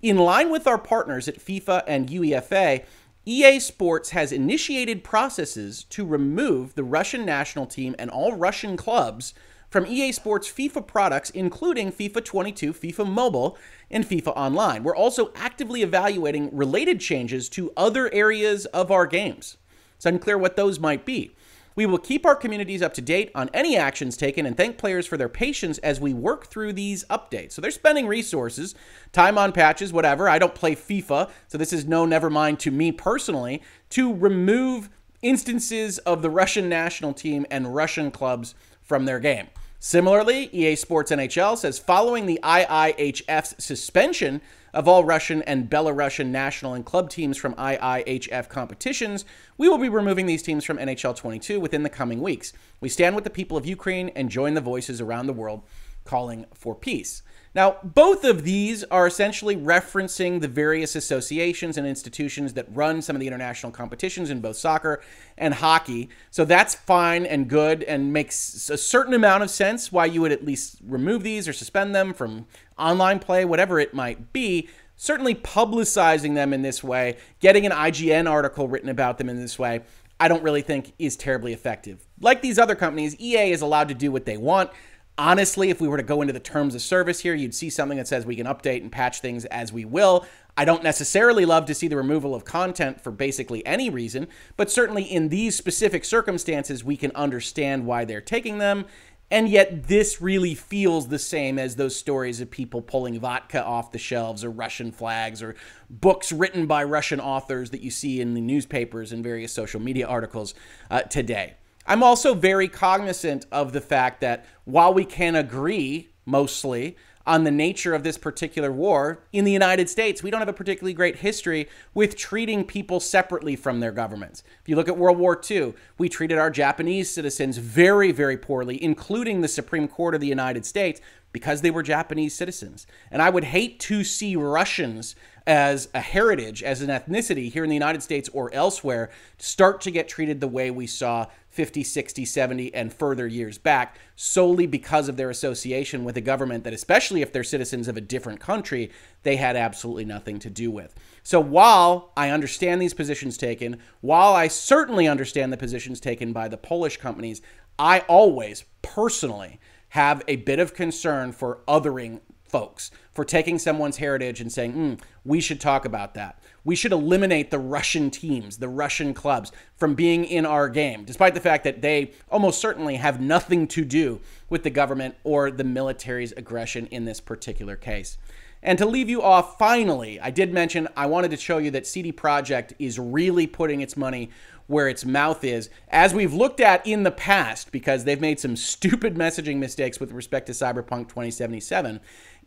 In 0.00 0.16
line 0.16 0.50
with 0.50 0.66
our 0.66 0.78
partners 0.78 1.28
at 1.28 1.38
FIFA 1.38 1.82
and 1.86 2.08
UEFA, 2.08 2.84
EA 3.28 3.60
Sports 3.60 4.10
has 4.10 4.32
initiated 4.32 5.04
processes 5.04 5.84
to 5.90 6.06
remove 6.06 6.74
the 6.74 6.82
Russian 6.82 7.26
national 7.26 7.66
team 7.66 7.94
and 7.98 8.08
all 8.08 8.32
Russian 8.32 8.74
clubs 8.74 9.34
from 9.68 9.84
EA 9.84 10.12
Sports 10.12 10.48
FIFA 10.50 10.86
products, 10.86 11.28
including 11.28 11.92
FIFA 11.92 12.24
22, 12.24 12.72
FIFA 12.72 13.06
Mobile, 13.06 13.58
and 13.90 14.08
FIFA 14.08 14.28
Online. 14.34 14.82
We're 14.82 14.96
also 14.96 15.30
actively 15.34 15.82
evaluating 15.82 16.48
related 16.56 17.00
changes 17.00 17.50
to 17.50 17.70
other 17.76 18.10
areas 18.14 18.64
of 18.64 18.90
our 18.90 19.06
games. 19.06 19.58
It's 19.96 20.06
unclear 20.06 20.38
what 20.38 20.56
those 20.56 20.80
might 20.80 21.04
be. 21.04 21.32
We 21.78 21.86
will 21.86 21.98
keep 21.98 22.26
our 22.26 22.34
communities 22.34 22.82
up 22.82 22.92
to 22.94 23.00
date 23.00 23.30
on 23.36 23.50
any 23.54 23.76
actions 23.76 24.16
taken 24.16 24.46
and 24.46 24.56
thank 24.56 24.78
players 24.78 25.06
for 25.06 25.16
their 25.16 25.28
patience 25.28 25.78
as 25.78 26.00
we 26.00 26.12
work 26.12 26.48
through 26.48 26.72
these 26.72 27.04
updates. 27.04 27.52
So 27.52 27.62
they're 27.62 27.70
spending 27.70 28.08
resources, 28.08 28.74
time 29.12 29.38
on 29.38 29.52
patches, 29.52 29.92
whatever. 29.92 30.28
I 30.28 30.40
don't 30.40 30.56
play 30.56 30.74
FIFA, 30.74 31.30
so 31.46 31.56
this 31.56 31.72
is 31.72 31.84
no 31.84 32.04
never 32.04 32.30
mind 32.30 32.58
to 32.58 32.72
me 32.72 32.90
personally, 32.90 33.62
to 33.90 34.12
remove 34.12 34.90
instances 35.22 35.98
of 35.98 36.20
the 36.20 36.30
Russian 36.30 36.68
national 36.68 37.12
team 37.12 37.46
and 37.48 37.72
Russian 37.72 38.10
clubs 38.10 38.56
from 38.82 39.04
their 39.04 39.20
game. 39.20 39.46
Similarly, 39.78 40.50
EA 40.52 40.74
Sports 40.74 41.12
NHL 41.12 41.56
says 41.56 41.78
following 41.78 42.26
the 42.26 42.40
IIHF's 42.42 43.64
suspension 43.64 44.40
of 44.72 44.88
all 44.88 45.04
Russian 45.04 45.42
and 45.42 45.70
Belarusian 45.70 46.26
national 46.26 46.74
and 46.74 46.84
club 46.84 47.10
teams 47.10 47.36
from 47.36 47.54
IIHF 47.54 48.48
competitions, 48.48 49.24
we 49.56 49.68
will 49.68 49.78
be 49.78 49.88
removing 49.88 50.26
these 50.26 50.42
teams 50.42 50.64
from 50.64 50.78
NHL 50.78 51.16
22 51.16 51.60
within 51.60 51.82
the 51.82 51.88
coming 51.88 52.20
weeks. 52.20 52.52
We 52.80 52.88
stand 52.88 53.14
with 53.14 53.24
the 53.24 53.30
people 53.30 53.56
of 53.56 53.66
Ukraine 53.66 54.10
and 54.10 54.30
join 54.30 54.54
the 54.54 54.60
voices 54.60 55.00
around 55.00 55.26
the 55.26 55.32
world 55.32 55.62
calling 56.04 56.46
for 56.54 56.74
peace. 56.74 57.22
Now, 57.54 57.78
both 57.82 58.24
of 58.24 58.44
these 58.44 58.84
are 58.84 59.06
essentially 59.06 59.56
referencing 59.56 60.40
the 60.40 60.48
various 60.48 60.94
associations 60.94 61.76
and 61.76 61.86
institutions 61.86 62.54
that 62.54 62.66
run 62.74 63.02
some 63.02 63.16
of 63.16 63.20
the 63.20 63.26
international 63.26 63.72
competitions 63.72 64.30
in 64.30 64.40
both 64.40 64.56
soccer 64.56 65.00
and 65.36 65.54
hockey. 65.54 66.08
So 66.30 66.44
that's 66.44 66.74
fine 66.74 67.24
and 67.26 67.48
good 67.48 67.82
and 67.84 68.12
makes 68.12 68.68
a 68.70 68.76
certain 68.76 69.14
amount 69.14 69.42
of 69.42 69.50
sense 69.50 69.90
why 69.90 70.06
you 70.06 70.20
would 70.20 70.32
at 70.32 70.44
least 70.44 70.76
remove 70.84 71.22
these 71.22 71.48
or 71.48 71.52
suspend 71.52 71.94
them 71.94 72.12
from 72.12 72.46
online 72.78 73.18
play, 73.18 73.44
whatever 73.44 73.80
it 73.80 73.94
might 73.94 74.32
be. 74.32 74.68
Certainly 74.96 75.36
publicizing 75.36 76.34
them 76.34 76.52
in 76.52 76.62
this 76.62 76.82
way, 76.82 77.16
getting 77.38 77.64
an 77.64 77.72
IGN 77.72 78.28
article 78.28 78.66
written 78.66 78.88
about 78.88 79.16
them 79.18 79.28
in 79.28 79.40
this 79.40 79.56
way, 79.56 79.82
I 80.20 80.26
don't 80.26 80.42
really 80.42 80.62
think 80.62 80.92
is 80.98 81.16
terribly 81.16 81.52
effective. 81.52 82.04
Like 82.20 82.42
these 82.42 82.58
other 82.58 82.74
companies, 82.74 83.18
EA 83.20 83.52
is 83.52 83.62
allowed 83.62 83.88
to 83.88 83.94
do 83.94 84.10
what 84.10 84.24
they 84.24 84.36
want. 84.36 84.70
Honestly, 85.18 85.68
if 85.68 85.80
we 85.80 85.88
were 85.88 85.96
to 85.96 86.02
go 86.04 86.22
into 86.22 86.32
the 86.32 86.38
terms 86.38 86.76
of 86.76 86.80
service 86.80 87.18
here, 87.18 87.34
you'd 87.34 87.54
see 87.54 87.68
something 87.68 87.98
that 87.98 88.06
says 88.06 88.24
we 88.24 88.36
can 88.36 88.46
update 88.46 88.82
and 88.82 88.92
patch 88.92 89.20
things 89.20 89.44
as 89.46 89.72
we 89.72 89.84
will. 89.84 90.24
I 90.56 90.64
don't 90.64 90.84
necessarily 90.84 91.44
love 91.44 91.66
to 91.66 91.74
see 91.74 91.88
the 91.88 91.96
removal 91.96 92.36
of 92.36 92.44
content 92.44 93.00
for 93.00 93.10
basically 93.10 93.66
any 93.66 93.90
reason, 93.90 94.28
but 94.56 94.70
certainly 94.70 95.02
in 95.02 95.28
these 95.28 95.56
specific 95.56 96.04
circumstances, 96.04 96.84
we 96.84 96.96
can 96.96 97.10
understand 97.16 97.84
why 97.84 98.04
they're 98.04 98.20
taking 98.20 98.58
them. 98.58 98.86
And 99.28 99.48
yet, 99.48 99.88
this 99.88 100.22
really 100.22 100.54
feels 100.54 101.08
the 101.08 101.18
same 101.18 101.58
as 101.58 101.74
those 101.74 101.96
stories 101.96 102.40
of 102.40 102.50
people 102.50 102.80
pulling 102.80 103.18
vodka 103.18 103.62
off 103.62 103.90
the 103.90 103.98
shelves 103.98 104.44
or 104.44 104.50
Russian 104.50 104.92
flags 104.92 105.42
or 105.42 105.56
books 105.90 106.30
written 106.30 106.66
by 106.66 106.84
Russian 106.84 107.20
authors 107.20 107.70
that 107.70 107.82
you 107.82 107.90
see 107.90 108.20
in 108.20 108.34
the 108.34 108.40
newspapers 108.40 109.12
and 109.12 109.22
various 109.22 109.52
social 109.52 109.80
media 109.80 110.06
articles 110.06 110.54
uh, 110.90 111.02
today. 111.02 111.54
I'm 111.88 112.02
also 112.02 112.34
very 112.34 112.68
cognizant 112.68 113.46
of 113.50 113.72
the 113.72 113.80
fact 113.80 114.20
that 114.20 114.44
while 114.66 114.92
we 114.92 115.06
can 115.06 115.34
agree 115.34 116.10
mostly 116.26 116.98
on 117.26 117.44
the 117.44 117.50
nature 117.50 117.94
of 117.94 118.02
this 118.02 118.18
particular 118.18 118.70
war, 118.70 119.22
in 119.32 119.46
the 119.46 119.52
United 119.52 119.88
States, 119.88 120.22
we 120.22 120.30
don't 120.30 120.40
have 120.40 120.50
a 120.50 120.52
particularly 120.52 120.92
great 120.92 121.16
history 121.16 121.66
with 121.94 122.14
treating 122.14 122.62
people 122.62 123.00
separately 123.00 123.56
from 123.56 123.80
their 123.80 123.90
governments. 123.90 124.42
If 124.60 124.68
you 124.68 124.76
look 124.76 124.88
at 124.88 124.98
World 124.98 125.16
War 125.18 125.40
II, 125.50 125.72
we 125.96 126.10
treated 126.10 126.36
our 126.36 126.50
Japanese 126.50 127.10
citizens 127.10 127.56
very, 127.56 128.12
very 128.12 128.36
poorly, 128.36 128.82
including 128.82 129.40
the 129.40 129.48
Supreme 129.48 129.88
Court 129.88 130.14
of 130.14 130.20
the 130.20 130.26
United 130.26 130.66
States, 130.66 131.00
because 131.32 131.62
they 131.62 131.70
were 131.70 131.82
Japanese 131.82 132.34
citizens. 132.34 132.86
And 133.10 133.22
I 133.22 133.30
would 133.30 133.44
hate 133.44 133.80
to 133.80 134.04
see 134.04 134.36
Russians 134.36 135.16
as 135.48 135.88
a 135.94 136.00
heritage, 136.00 136.62
as 136.62 136.82
an 136.82 136.90
ethnicity 136.90 137.50
here 137.50 137.64
in 137.64 137.70
the 137.70 137.76
United 137.76 138.02
States 138.02 138.28
or 138.34 138.52
elsewhere, 138.52 139.08
start 139.38 139.80
to 139.80 139.90
get 139.90 140.06
treated 140.06 140.40
the 140.40 140.46
way 140.46 140.70
we 140.70 140.86
saw 140.86 141.26
50, 141.48 141.82
60, 141.82 142.26
70, 142.26 142.74
and 142.74 142.92
further 142.92 143.26
years 143.26 143.56
back 143.56 143.98
solely 144.14 144.66
because 144.66 145.08
of 145.08 145.16
their 145.16 145.30
association 145.30 146.04
with 146.04 146.18
a 146.18 146.20
government 146.20 146.64
that, 146.64 146.74
especially 146.74 147.22
if 147.22 147.32
they're 147.32 147.42
citizens 147.42 147.88
of 147.88 147.96
a 147.96 148.00
different 148.02 148.40
country, 148.40 148.90
they 149.22 149.36
had 149.36 149.56
absolutely 149.56 150.04
nothing 150.04 150.38
to 150.38 150.50
do 150.50 150.70
with. 150.70 150.94
So 151.22 151.40
while 151.40 152.12
I 152.14 152.28
understand 152.28 152.82
these 152.82 152.92
positions 152.92 153.38
taken, 153.38 153.78
while 154.02 154.34
I 154.34 154.48
certainly 154.48 155.08
understand 155.08 155.50
the 155.50 155.56
positions 155.56 155.98
taken 155.98 156.34
by 156.34 156.48
the 156.48 156.58
Polish 156.58 156.98
companies, 156.98 157.40
I 157.78 158.00
always 158.00 158.64
personally 158.82 159.60
have 159.90 160.22
a 160.28 160.36
bit 160.36 160.58
of 160.58 160.74
concern 160.74 161.32
for 161.32 161.60
othering 161.66 162.20
folks, 162.48 162.90
for 163.18 163.24
taking 163.24 163.58
someone's 163.58 163.96
heritage 163.96 164.40
and 164.40 164.52
saying, 164.52 164.72
mm, 164.74 165.00
we 165.24 165.40
should 165.40 165.60
talk 165.60 165.84
about 165.84 166.14
that. 166.14 166.38
We 166.62 166.76
should 166.76 166.92
eliminate 166.92 167.50
the 167.50 167.58
Russian 167.58 168.12
teams, 168.12 168.58
the 168.58 168.68
Russian 168.68 169.12
clubs 169.12 169.50
from 169.74 169.96
being 169.96 170.24
in 170.24 170.46
our 170.46 170.68
game, 170.68 171.02
despite 171.04 171.34
the 171.34 171.40
fact 171.40 171.64
that 171.64 171.82
they 171.82 172.12
almost 172.30 172.60
certainly 172.60 172.94
have 172.94 173.20
nothing 173.20 173.66
to 173.66 173.84
do 173.84 174.20
with 174.48 174.62
the 174.62 174.70
government 174.70 175.16
or 175.24 175.50
the 175.50 175.64
military's 175.64 176.30
aggression 176.30 176.86
in 176.92 177.06
this 177.06 177.20
particular 177.20 177.74
case. 177.74 178.18
And 178.62 178.78
to 178.78 178.86
leave 178.86 179.08
you 179.08 179.20
off, 179.20 179.58
finally, 179.58 180.20
I 180.20 180.30
did 180.30 180.52
mention 180.52 180.86
I 180.96 181.06
wanted 181.06 181.32
to 181.32 181.36
show 181.36 181.58
you 181.58 181.72
that 181.72 181.88
CD 181.88 182.12
Projekt 182.12 182.72
is 182.78 183.00
really 183.00 183.48
putting 183.48 183.80
its 183.80 183.96
money 183.96 184.30
where 184.68 184.88
its 184.88 185.04
mouth 185.04 185.42
is, 185.42 185.70
as 185.88 186.14
we've 186.14 186.34
looked 186.34 186.60
at 186.60 186.86
in 186.86 187.02
the 187.02 187.10
past, 187.10 187.72
because 187.72 188.04
they've 188.04 188.20
made 188.20 188.38
some 188.38 188.54
stupid 188.74 189.16
messaging 189.16 189.56
mistakes 189.56 189.98
with 189.98 190.12
respect 190.12 190.46
to 190.46 190.52
Cyberpunk 190.52 191.08
2077. 191.08 192.00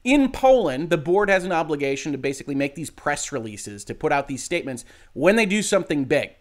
In 0.03 0.31
Poland, 0.31 0.89
the 0.89 0.97
board 0.97 1.29
has 1.29 1.43
an 1.43 1.51
obligation 1.51 2.11
to 2.11 2.17
basically 2.17 2.55
make 2.55 2.75
these 2.75 2.89
press 2.89 3.31
releases, 3.31 3.83
to 3.85 3.93
put 3.93 4.11
out 4.11 4.27
these 4.27 4.43
statements 4.43 4.83
when 5.13 5.35
they 5.35 5.45
do 5.45 5.61
something 5.61 6.05
big. 6.05 6.31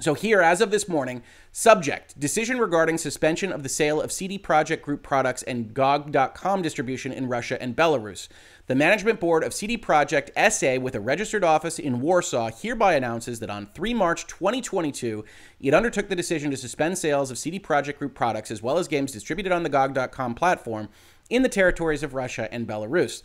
So 0.00 0.14
here, 0.14 0.42
as 0.42 0.60
of 0.60 0.72
this 0.72 0.88
morning, 0.88 1.22
subject 1.52 2.18
decision 2.18 2.58
regarding 2.58 2.98
suspension 2.98 3.52
of 3.52 3.62
the 3.62 3.68
sale 3.68 4.00
of 4.00 4.10
CD 4.10 4.36
Projekt 4.36 4.82
Group 4.82 5.02
products 5.04 5.44
and 5.44 5.72
GOG.com 5.72 6.60
distribution 6.60 7.12
in 7.12 7.28
Russia 7.28 7.60
and 7.62 7.76
Belarus. 7.76 8.26
The 8.66 8.74
management 8.74 9.20
board 9.20 9.44
of 9.44 9.54
CD 9.54 9.78
Projekt 9.78 10.30
SA, 10.50 10.80
with 10.80 10.96
a 10.96 11.00
registered 11.00 11.44
office 11.44 11.78
in 11.78 12.00
Warsaw, 12.00 12.50
hereby 12.50 12.94
announces 12.94 13.38
that 13.40 13.50
on 13.50 13.68
3 13.74 13.94
March 13.94 14.26
2022, 14.26 15.24
it 15.60 15.74
undertook 15.74 16.08
the 16.08 16.16
decision 16.16 16.50
to 16.50 16.56
suspend 16.56 16.98
sales 16.98 17.30
of 17.30 17.38
CD 17.38 17.60
Projekt 17.60 17.98
Group 17.98 18.14
products 18.14 18.50
as 18.50 18.60
well 18.60 18.78
as 18.78 18.88
games 18.88 19.12
distributed 19.12 19.52
on 19.52 19.62
the 19.62 19.68
GOG.com 19.68 20.34
platform 20.34 20.88
in 21.32 21.42
the 21.42 21.48
territories 21.48 22.02
of 22.02 22.14
Russia 22.14 22.52
and 22.52 22.66
Belarus. 22.66 23.22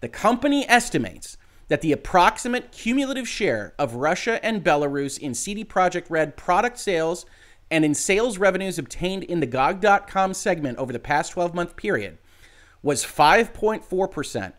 The 0.00 0.08
company 0.08 0.68
estimates 0.68 1.36
that 1.68 1.80
the 1.80 1.92
approximate 1.92 2.72
cumulative 2.72 3.28
share 3.28 3.74
of 3.78 3.94
Russia 3.94 4.42
and 4.44 4.64
Belarus 4.64 5.18
in 5.18 5.34
CD 5.34 5.64
Projekt 5.64 6.06
Red 6.08 6.36
product 6.36 6.78
sales 6.78 7.26
and 7.70 7.84
in 7.84 7.94
sales 7.94 8.38
revenues 8.38 8.78
obtained 8.78 9.24
in 9.24 9.40
the 9.40 9.46
GOG.com 9.46 10.34
segment 10.34 10.78
over 10.78 10.92
the 10.92 10.98
past 10.98 11.32
12 11.32 11.54
month 11.54 11.76
period 11.76 12.18
was 12.82 13.04
5.4% 13.04 14.52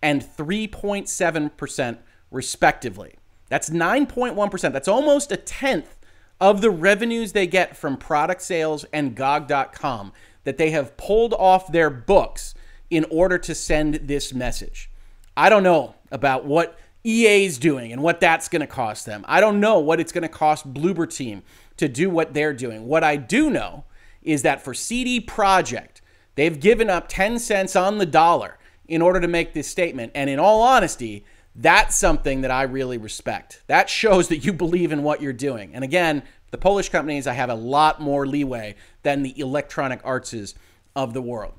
and 0.00 0.22
3.7%, 0.22 1.98
respectively. 2.30 3.14
That's 3.48 3.70
9.1%. 3.70 4.72
That's 4.72 4.88
almost 4.88 5.32
a 5.32 5.36
tenth 5.36 5.96
of 6.40 6.60
the 6.60 6.70
revenues 6.70 7.32
they 7.32 7.46
get 7.46 7.76
from 7.76 7.96
product 7.96 8.42
sales 8.42 8.84
and 8.92 9.14
GOG.com 9.14 10.12
that 10.44 10.58
they 10.58 10.70
have 10.70 10.96
pulled 10.96 11.34
off 11.34 11.72
their 11.72 11.90
books 11.90 12.54
in 12.90 13.04
order 13.10 13.38
to 13.38 13.54
send 13.54 13.94
this 13.94 14.32
message. 14.32 14.90
I 15.36 15.48
don't 15.48 15.62
know 15.62 15.94
about 16.10 16.44
what 16.44 16.78
EA's 17.02 17.58
doing 17.58 17.92
and 17.92 18.02
what 18.02 18.20
that's 18.20 18.48
going 18.48 18.60
to 18.60 18.66
cost 18.66 19.04
them. 19.04 19.24
I 19.28 19.40
don't 19.40 19.60
know 19.60 19.78
what 19.78 20.00
it's 20.00 20.12
going 20.12 20.22
to 20.22 20.28
cost 20.28 20.72
Bloober 20.72 21.12
Team 21.12 21.42
to 21.76 21.88
do 21.88 22.08
what 22.08 22.34
they're 22.34 22.54
doing. 22.54 22.86
What 22.86 23.04
I 23.04 23.16
do 23.16 23.50
know 23.50 23.84
is 24.22 24.42
that 24.42 24.62
for 24.62 24.72
CD 24.72 25.20
Projekt, 25.20 26.00
they've 26.34 26.58
given 26.58 26.88
up 26.88 27.08
10 27.08 27.38
cents 27.38 27.76
on 27.76 27.98
the 27.98 28.06
dollar 28.06 28.58
in 28.86 29.02
order 29.02 29.20
to 29.20 29.28
make 29.28 29.52
this 29.52 29.68
statement. 29.68 30.12
And 30.14 30.30
in 30.30 30.38
all 30.38 30.62
honesty, 30.62 31.24
that's 31.54 31.96
something 31.96 32.40
that 32.40 32.50
I 32.50 32.62
really 32.62 32.98
respect. 32.98 33.62
That 33.66 33.90
shows 33.90 34.28
that 34.28 34.44
you 34.44 34.52
believe 34.52 34.92
in 34.92 35.02
what 35.02 35.20
you're 35.20 35.32
doing. 35.32 35.74
And 35.74 35.84
again, 35.84 36.22
the 36.54 36.58
Polish 36.58 36.88
companies, 36.88 37.26
I 37.26 37.32
have 37.32 37.50
a 37.50 37.54
lot 37.54 38.00
more 38.00 38.28
leeway 38.28 38.76
than 39.02 39.24
the 39.24 39.36
electronic 39.40 40.00
artses 40.04 40.54
of 40.94 41.12
the 41.12 41.20
world. 41.20 41.54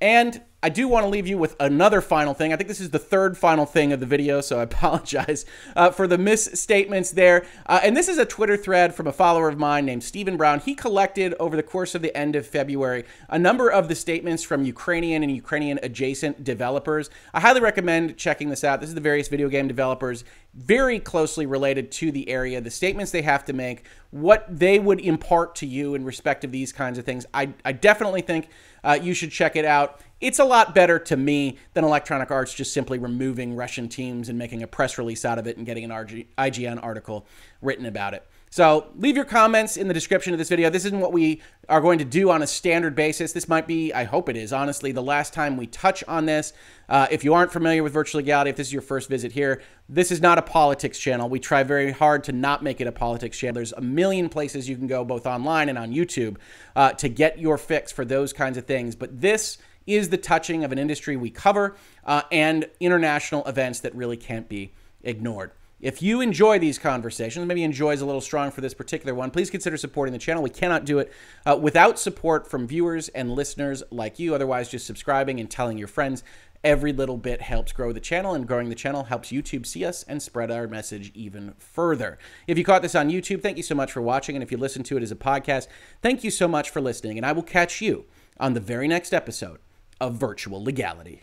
And 0.00 0.42
I 0.62 0.68
do 0.68 0.88
want 0.88 1.04
to 1.04 1.08
leave 1.08 1.26
you 1.26 1.38
with 1.38 1.56
another 1.58 2.02
final 2.02 2.34
thing. 2.34 2.52
I 2.52 2.56
think 2.56 2.68
this 2.68 2.80
is 2.80 2.90
the 2.90 2.98
third 2.98 3.38
final 3.38 3.64
thing 3.64 3.92
of 3.92 4.00
the 4.00 4.06
video, 4.06 4.40
so 4.40 4.58
I 4.58 4.62
apologize 4.64 5.46
uh, 5.74 5.90
for 5.90 6.06
the 6.06 6.18
misstatements 6.18 7.12
there. 7.12 7.46
Uh, 7.66 7.80
and 7.82 7.96
this 7.96 8.08
is 8.08 8.18
a 8.18 8.26
Twitter 8.26 8.56
thread 8.56 8.94
from 8.94 9.06
a 9.06 9.12
follower 9.12 9.48
of 9.48 9.58
mine 9.58 9.86
named 9.86 10.02
Stephen 10.02 10.36
Brown. 10.36 10.60
He 10.60 10.74
collected 10.74 11.34
over 11.40 11.56
the 11.56 11.62
course 11.62 11.94
of 11.94 12.02
the 12.02 12.14
end 12.16 12.36
of 12.36 12.46
February 12.46 13.04
a 13.28 13.38
number 13.38 13.70
of 13.70 13.88
the 13.88 13.94
statements 13.94 14.42
from 14.42 14.64
Ukrainian 14.64 15.22
and 15.22 15.32
Ukrainian 15.34 15.78
adjacent 15.82 16.44
developers. 16.44 17.08
I 17.32 17.40
highly 17.40 17.60
recommend 17.60 18.18
checking 18.18 18.50
this 18.50 18.64
out. 18.64 18.80
This 18.80 18.90
is 18.90 18.94
the 18.94 19.00
various 19.00 19.28
video 19.28 19.48
game 19.48 19.68
developers 19.68 20.24
very 20.54 20.98
closely 20.98 21.46
related 21.46 21.92
to 21.92 22.10
the 22.10 22.28
area, 22.28 22.60
the 22.60 22.70
statements 22.70 23.12
they 23.12 23.22
have 23.22 23.44
to 23.44 23.52
make, 23.52 23.84
what 24.10 24.46
they 24.48 24.78
would 24.78 25.00
impart 25.00 25.54
to 25.56 25.66
you 25.66 25.94
in 25.94 26.04
respect 26.04 26.44
of 26.44 26.50
these 26.50 26.72
kinds 26.72 26.98
of 26.98 27.04
things. 27.04 27.24
I, 27.32 27.52
I 27.64 27.72
definitely 27.72 28.22
think 28.22 28.48
uh, 28.82 28.98
you 29.00 29.14
should 29.14 29.30
check 29.30 29.54
it 29.54 29.64
out. 29.64 30.00
It's 30.20 30.38
a 30.38 30.44
lot 30.44 30.74
better 30.74 30.98
to 30.98 31.16
me 31.16 31.58
than 31.72 31.84
Electronic 31.84 32.30
Arts 32.30 32.52
just 32.52 32.72
simply 32.72 32.98
removing 32.98 33.54
Russian 33.54 33.88
teams 33.88 34.28
and 34.28 34.38
making 34.38 34.62
a 34.62 34.66
press 34.66 34.98
release 34.98 35.24
out 35.24 35.38
of 35.38 35.46
it 35.46 35.56
and 35.56 35.64
getting 35.64 35.84
an 35.84 35.90
RG, 35.90 36.26
IGN 36.36 36.82
article 36.82 37.26
written 37.62 37.86
about 37.86 38.14
it. 38.14 38.26
So 38.52 38.88
leave 38.96 39.14
your 39.14 39.24
comments 39.24 39.76
in 39.76 39.86
the 39.86 39.94
description 39.94 40.34
of 40.34 40.38
this 40.38 40.48
video. 40.48 40.70
This 40.70 40.84
isn't 40.84 40.98
what 40.98 41.12
we 41.12 41.40
are 41.68 41.80
going 41.80 42.00
to 42.00 42.04
do 42.04 42.30
on 42.30 42.42
a 42.42 42.48
standard 42.48 42.96
basis. 42.96 43.32
This 43.32 43.48
might 43.48 43.68
be, 43.68 43.92
I 43.92 44.02
hope 44.02 44.28
it 44.28 44.36
is, 44.36 44.52
honestly, 44.52 44.90
the 44.90 45.02
last 45.02 45.32
time 45.32 45.56
we 45.56 45.68
touch 45.68 46.02
on 46.08 46.26
this. 46.26 46.52
Uh, 46.88 47.06
if 47.12 47.22
you 47.22 47.32
aren't 47.32 47.52
familiar 47.52 47.84
with 47.84 47.92
virtual 47.92 48.18
legality, 48.18 48.50
if 48.50 48.56
this 48.56 48.66
is 48.66 48.72
your 48.72 48.82
first 48.82 49.08
visit 49.08 49.30
here, 49.30 49.62
this 49.88 50.10
is 50.10 50.20
not 50.20 50.36
a 50.36 50.42
politics 50.42 50.98
channel. 50.98 51.28
We 51.28 51.38
try 51.38 51.62
very 51.62 51.92
hard 51.92 52.24
to 52.24 52.32
not 52.32 52.64
make 52.64 52.80
it 52.80 52.88
a 52.88 52.92
politics 52.92 53.38
channel. 53.38 53.54
There's 53.54 53.72
a 53.72 53.80
million 53.80 54.28
places 54.28 54.68
you 54.68 54.76
can 54.76 54.88
go, 54.88 55.04
both 55.04 55.26
online 55.26 55.68
and 55.68 55.78
on 55.78 55.92
YouTube, 55.92 56.36
uh, 56.74 56.90
to 56.94 57.08
get 57.08 57.38
your 57.38 57.56
fix 57.56 57.92
for 57.92 58.04
those 58.04 58.32
kinds 58.32 58.58
of 58.58 58.66
things. 58.66 58.96
But 58.96 59.20
this 59.20 59.58
is 59.86 60.08
the 60.08 60.18
touching 60.18 60.64
of 60.64 60.72
an 60.72 60.78
industry 60.78 61.16
we 61.16 61.30
cover 61.30 61.76
uh, 62.04 62.22
and 62.32 62.68
international 62.80 63.44
events 63.46 63.78
that 63.80 63.94
really 63.94 64.16
can't 64.16 64.48
be 64.48 64.72
ignored. 65.04 65.52
If 65.80 66.02
you 66.02 66.20
enjoy 66.20 66.58
these 66.58 66.78
conversations, 66.78 67.46
maybe 67.46 67.64
enjoy 67.64 67.92
is 67.92 68.02
a 68.02 68.06
little 68.06 68.20
strong 68.20 68.50
for 68.50 68.60
this 68.60 68.74
particular 68.74 69.14
one, 69.14 69.30
please 69.30 69.48
consider 69.48 69.78
supporting 69.78 70.12
the 70.12 70.18
channel. 70.18 70.42
We 70.42 70.50
cannot 70.50 70.84
do 70.84 70.98
it 70.98 71.10
uh, 71.46 71.58
without 71.60 71.98
support 71.98 72.46
from 72.46 72.66
viewers 72.66 73.08
and 73.08 73.32
listeners 73.32 73.82
like 73.90 74.18
you. 74.18 74.34
Otherwise, 74.34 74.68
just 74.68 74.86
subscribing 74.86 75.40
and 75.40 75.50
telling 75.50 75.78
your 75.78 75.88
friends. 75.88 76.22
Every 76.62 76.92
little 76.92 77.16
bit 77.16 77.40
helps 77.40 77.72
grow 77.72 77.90
the 77.90 78.00
channel, 78.00 78.34
and 78.34 78.46
growing 78.46 78.68
the 78.68 78.74
channel 78.74 79.04
helps 79.04 79.32
YouTube 79.32 79.64
see 79.64 79.82
us 79.82 80.02
and 80.02 80.22
spread 80.22 80.50
our 80.50 80.68
message 80.68 81.10
even 81.14 81.54
further. 81.56 82.18
If 82.46 82.58
you 82.58 82.64
caught 82.64 82.82
this 82.82 82.94
on 82.94 83.08
YouTube, 83.08 83.40
thank 83.40 83.56
you 83.56 83.62
so 83.62 83.74
much 83.74 83.90
for 83.90 84.02
watching. 84.02 84.36
And 84.36 84.42
if 84.42 84.52
you 84.52 84.58
listen 84.58 84.82
to 84.82 84.98
it 84.98 85.02
as 85.02 85.10
a 85.10 85.16
podcast, 85.16 85.68
thank 86.02 86.22
you 86.22 86.30
so 86.30 86.46
much 86.46 86.68
for 86.68 86.82
listening. 86.82 87.16
And 87.16 87.24
I 87.24 87.32
will 87.32 87.42
catch 87.42 87.80
you 87.80 88.04
on 88.38 88.52
the 88.52 88.60
very 88.60 88.88
next 88.88 89.14
episode 89.14 89.60
of 90.02 90.16
Virtual 90.16 90.62
Legality. 90.62 91.22